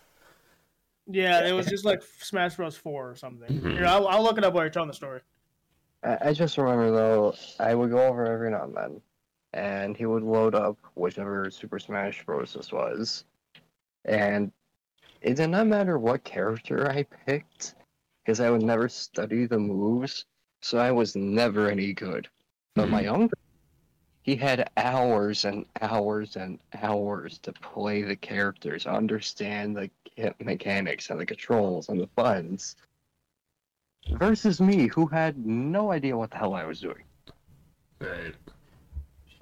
[1.07, 2.77] Yeah, it was just like Smash Bros.
[2.77, 3.49] Four or something.
[3.49, 3.77] Mhm.
[3.77, 5.21] Here, I'll, I'll look it up while you're telling the story.
[6.03, 9.01] I, I just remember though, I would go over every now and then,
[9.53, 12.53] and he would load up whichever Super Smash Bros.
[12.53, 13.25] this was,
[14.05, 14.51] and
[15.21, 17.75] it did not matter what character I picked,
[18.23, 20.25] because I would never study the moves,
[20.61, 22.27] so I was never any good.
[22.75, 23.37] But my uncle,
[24.23, 29.89] he had hours and hours and hours to play the characters, understand the
[30.43, 32.77] mechanics and the controls and the buttons
[34.11, 37.03] versus me, who had no idea what the hell I was doing.
[37.99, 38.33] Right.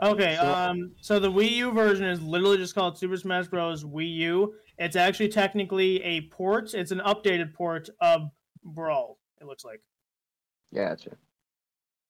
[0.02, 3.84] Okay, So- um, so the Wii U version is literally just called Super Smash Bros.
[3.84, 4.56] Wii U.
[4.80, 6.74] It's actually technically a port.
[6.74, 8.32] It's an updated port of
[8.64, 9.20] Brawl.
[9.40, 9.82] It looks like
[10.74, 11.12] Gotcha.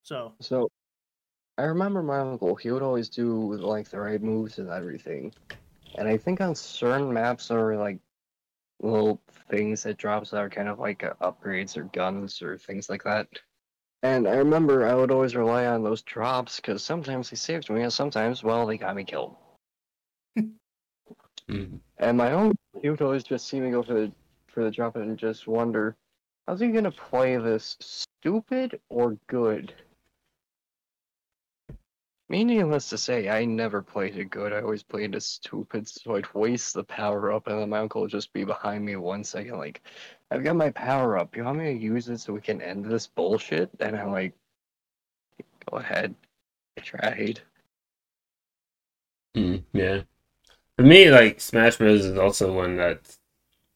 [0.04, 0.34] so.
[0.40, 0.70] So,
[1.62, 5.32] I remember my uncle, he would always do like the right moves and everything.
[5.96, 8.00] And I think on certain maps there were like
[8.82, 12.90] little things that drops that are kind of like uh, upgrades or guns or things
[12.90, 13.28] like that.
[14.02, 17.84] And I remember I would always rely on those drops because sometimes they saved me
[17.84, 19.36] and sometimes, well, they got me killed.
[21.48, 21.80] Mhm.
[22.00, 24.12] And my own, he would always just see me go for the
[24.48, 25.96] for the drop and just wonder,
[26.48, 29.74] how's he gonna play this stupid or good?
[32.32, 34.54] Meaningless to say, I never played it good.
[34.54, 38.02] I always played it stupid, so I'd waste the power up, and then my uncle
[38.02, 39.82] would just be behind me one second, like,
[40.32, 41.36] I've got my power up.
[41.36, 43.70] You want me to use it so we can end this bullshit?
[43.80, 44.34] And I'm like,
[45.70, 46.16] go ahead.
[46.78, 47.42] I tried.
[49.36, 50.04] Mhm, Yeah.
[50.78, 52.06] For me, like Smash Bros.
[52.06, 53.20] is also one that's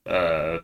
[0.08, 0.60] uh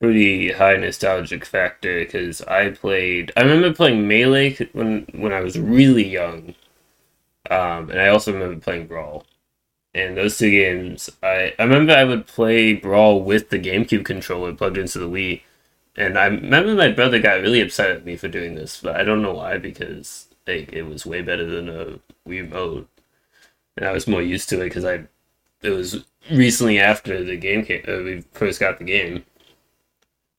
[0.00, 3.32] pretty high nostalgic factor because I played.
[3.36, 6.54] I remember playing Melee when when I was really young,
[7.50, 9.24] um, and I also remember playing Brawl.
[9.94, 14.54] And those two games, I I remember I would play Brawl with the GameCube controller
[14.54, 15.42] plugged into the Wii,
[15.96, 19.04] and I remember my brother got really upset at me for doing this, but I
[19.04, 21.84] don't know why because like it was way better than a
[22.28, 22.88] Wii remote
[23.76, 25.04] and I was more used to it because I
[25.62, 29.24] it was recently after the game came, uh, we first got the game,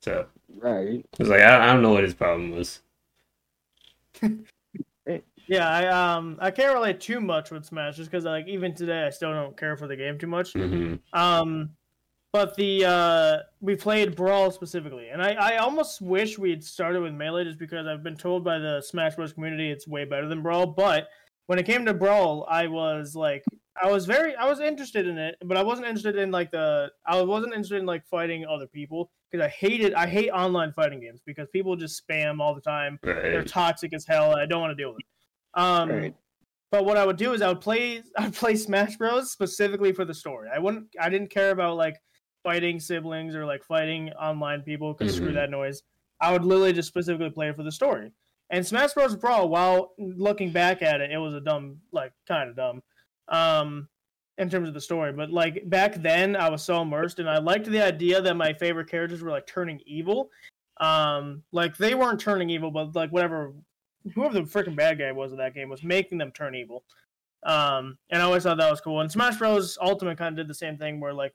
[0.02, 1.06] so Right.
[1.14, 2.82] it was like I, I don't know what his problem was.
[5.52, 9.04] Yeah, I um I can't relate too much with Smash just because like even today
[9.04, 10.54] I still don't care for the game too much.
[10.54, 11.72] hmm Um,
[12.32, 17.02] but the uh we played Brawl specifically, and I I almost wish we had started
[17.02, 20.30] with Melee just because I've been told by the Smash Bros community it's way better
[20.30, 20.68] than Brawl.
[20.68, 21.10] But
[21.48, 23.44] when it came to Brawl, I was like
[23.84, 26.94] I was very I was interested in it, but I wasn't interested in like the
[27.06, 31.02] I wasn't interested in like fighting other people because I hated I hate online fighting
[31.02, 33.00] games because people just spam all the time.
[33.04, 34.34] They're toxic as hell.
[34.34, 35.06] I don't want to deal with it.
[35.54, 36.16] Um, Right.
[36.72, 40.06] but what I would do is I would play I'd play Smash Bros specifically for
[40.06, 40.50] the story.
[40.54, 41.98] I wouldn't I didn't care about like
[42.44, 45.36] fighting siblings or like fighting online people because screw Mhm.
[45.36, 45.84] that noise.
[46.22, 48.12] I would literally just specifically play it for the story.
[48.50, 52.50] And Smash Bros Brawl, while looking back at it, it was a dumb like kind
[52.50, 52.82] of dumb.
[53.28, 53.88] Um
[54.38, 57.38] in terms of the story, but like back then I was so immersed and I
[57.38, 60.30] liked the idea that my favorite characters were like turning evil.
[60.80, 63.54] Um like they weren't turning evil, but like whatever
[64.14, 66.84] whoever the freaking bad guy was in that game was making them turn evil.
[67.44, 69.02] Um, and I always thought that was cool.
[69.02, 69.78] And Smash Bros.
[69.82, 71.34] Ultimate kind of did the same thing, where like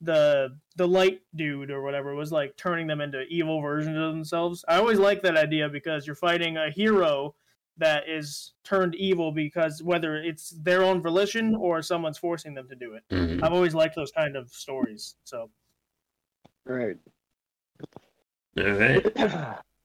[0.00, 4.64] the the light dude or whatever was like turning them into evil versions of themselves.
[4.68, 7.34] I always like that idea because you're fighting a hero
[7.78, 12.74] that is turned evil because whether it's their own volition or someone's forcing them to
[12.74, 13.04] do it.
[13.10, 13.42] Mhm.
[13.42, 15.16] I've always liked those kind of stories.
[15.24, 15.50] So
[16.64, 16.96] Right.
[18.58, 19.06] All right.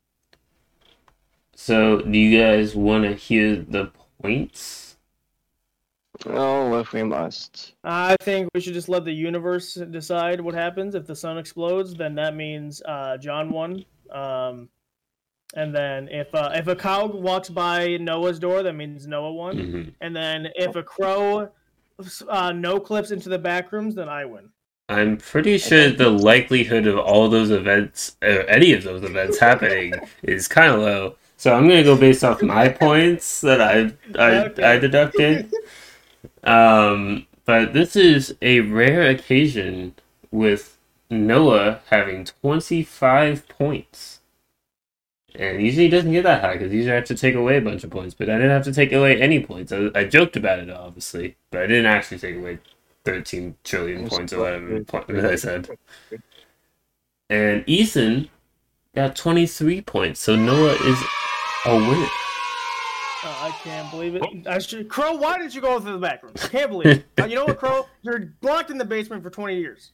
[1.63, 4.97] So, do you guys want to hear the points?
[6.25, 7.73] oh, if we must.
[7.83, 10.95] I think we should just let the universe decide what happens.
[10.95, 13.85] If the sun explodes, then that means uh, John won.
[14.09, 14.69] Um,
[15.53, 19.57] and then if uh, if a cow walks by Noah's door, that means Noah won.
[19.57, 19.93] Mhm.
[20.01, 21.51] And then if a crow
[22.27, 24.49] uh, no clips into the back rooms, then I win.
[24.89, 29.93] I'm pretty sure the likelihood of all those events, or any of those events happening,
[30.23, 31.15] is kind of low.
[31.41, 34.63] So I'm gonna go based off my points that I I, Okay.
[34.63, 35.51] I deducted.
[36.43, 39.95] Um, but this is a rare occasion
[40.29, 40.77] with
[41.09, 44.19] Noah having 25 points.
[45.33, 47.61] And usually he doesn't get that high because usually I have to take away a
[47.61, 48.13] bunch of points.
[48.13, 49.71] But I didn't have to take away any points.
[49.71, 51.37] I, I joked about it, obviously.
[51.49, 52.59] But I didn't actually take away
[53.05, 55.69] 13 trillion points or whatever point that I said.
[57.31, 58.29] And Ethan
[58.93, 60.19] got 23 points.
[60.19, 61.03] So Noah is
[61.65, 62.09] a wait.
[63.23, 64.47] Uh, I can't believe it.
[64.47, 66.33] I should, Crow, why did you go through the back room?
[66.41, 67.05] I can't believe it.
[67.19, 67.85] Uh, you know what, Crow?
[68.01, 69.91] You're blocked in the basement for 20 years.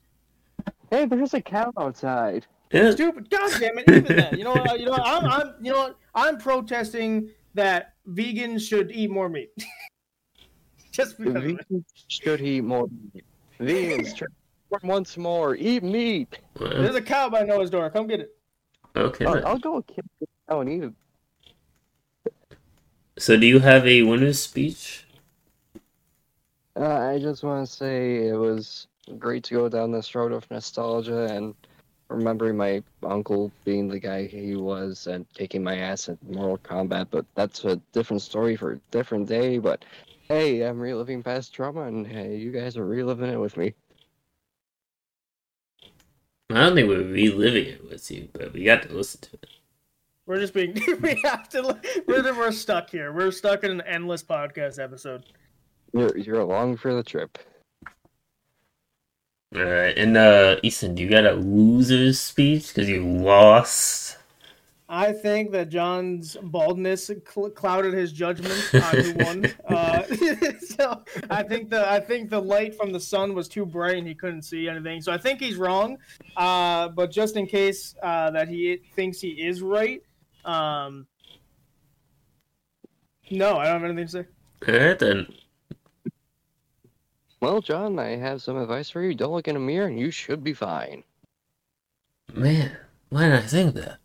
[0.89, 2.45] Hey, there's a cow outside.
[2.71, 2.91] Yeah.
[2.91, 3.29] Stupid.
[3.29, 3.89] God damn it.
[3.89, 4.37] Even that.
[4.37, 4.53] You know.
[4.53, 4.93] Uh, you know.
[4.93, 5.25] I'm.
[5.25, 5.53] I'm.
[5.61, 5.79] You know.
[5.79, 5.97] what?
[6.15, 9.51] I'm protesting that vegans should eat more meat.
[10.91, 11.35] Just because.
[11.35, 11.69] of it.
[11.69, 12.87] Vegans should eat more.
[13.13, 13.25] meat.
[13.59, 14.27] Vegans should
[14.83, 16.39] once more eat meat.
[16.59, 17.89] Well, There's a cow by Noah's door.
[17.89, 18.35] Come get it.
[18.95, 19.25] okay.
[19.25, 19.45] I'll, then.
[19.45, 20.93] I'll go kill the cow and eat it.
[23.17, 25.05] So do you have a winner's speech?
[26.75, 28.85] Uh, I just want to say it was
[29.17, 31.55] great to go down this road of nostalgia and
[32.09, 37.07] remembering my uncle being the guy he was and kicking my ass at Mortal Kombat.
[37.09, 39.57] But that's a different story for a different day.
[39.57, 39.83] But
[40.27, 43.73] hey, I'm reliving past trauma, and hey, you guys are reliving it with me.
[46.51, 49.56] I don't think we're reliving it with you, but we got to listen to it.
[50.27, 50.77] We're just being.
[51.01, 51.79] we have to.
[52.05, 53.13] We're, we're stuck here.
[53.13, 55.25] We're stuck in an endless podcast episode.
[55.93, 57.37] You're you're along for the trip.
[59.55, 64.17] All right, and uh, Ethan, do you got a loser's speech because you lost?
[64.89, 69.45] I think that John's baldness cl- clouded his judgment on who won.
[69.67, 70.03] Uh,
[70.59, 74.07] so I think the I think the light from the sun was too bright and
[74.07, 75.01] he couldn't see anything.
[75.01, 75.97] So I think he's wrong.
[76.35, 80.01] Uh, but just in case uh, that he thinks he is right,
[80.47, 81.05] um,
[83.29, 84.25] no, I don't have anything to say.
[84.67, 85.27] All right then.
[87.39, 89.13] Well, John, I have some advice for you.
[89.13, 91.03] Don't look in a mirror, and you should be fine.
[92.33, 92.75] Man,
[93.09, 93.99] why did I think that?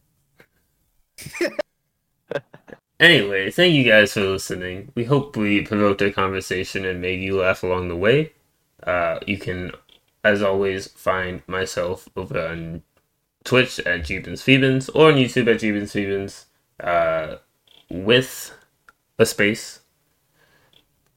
[3.00, 4.92] anyway, thank you guys for listening.
[4.94, 8.32] We hope we provoked a conversation and made you laugh along the way.
[8.82, 9.72] Uh, you can,
[10.24, 12.82] as always, find myself over on
[13.44, 16.44] Twitch at Jeebins or on YouTube at Jeebins
[16.80, 17.36] uh,
[17.90, 18.54] with
[19.18, 19.80] a space.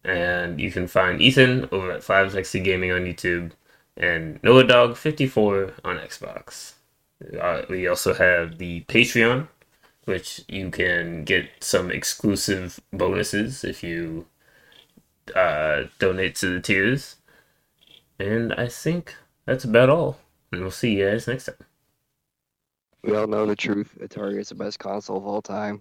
[0.03, 3.51] And you can find Ethan over at 560 Gaming on YouTube
[3.97, 6.73] and Noah Dog 54 on Xbox.
[7.39, 9.47] Uh, we also have the Patreon,
[10.03, 14.27] which you can get some exclusive bonuses if you
[15.35, 17.15] uh, donate to the tiers.
[18.19, 19.15] And I think
[19.45, 20.19] that's about all.
[20.51, 21.55] And we'll see you guys next time.
[23.05, 23.95] We all know the truth.
[24.01, 25.79] Atari is the best console of all time.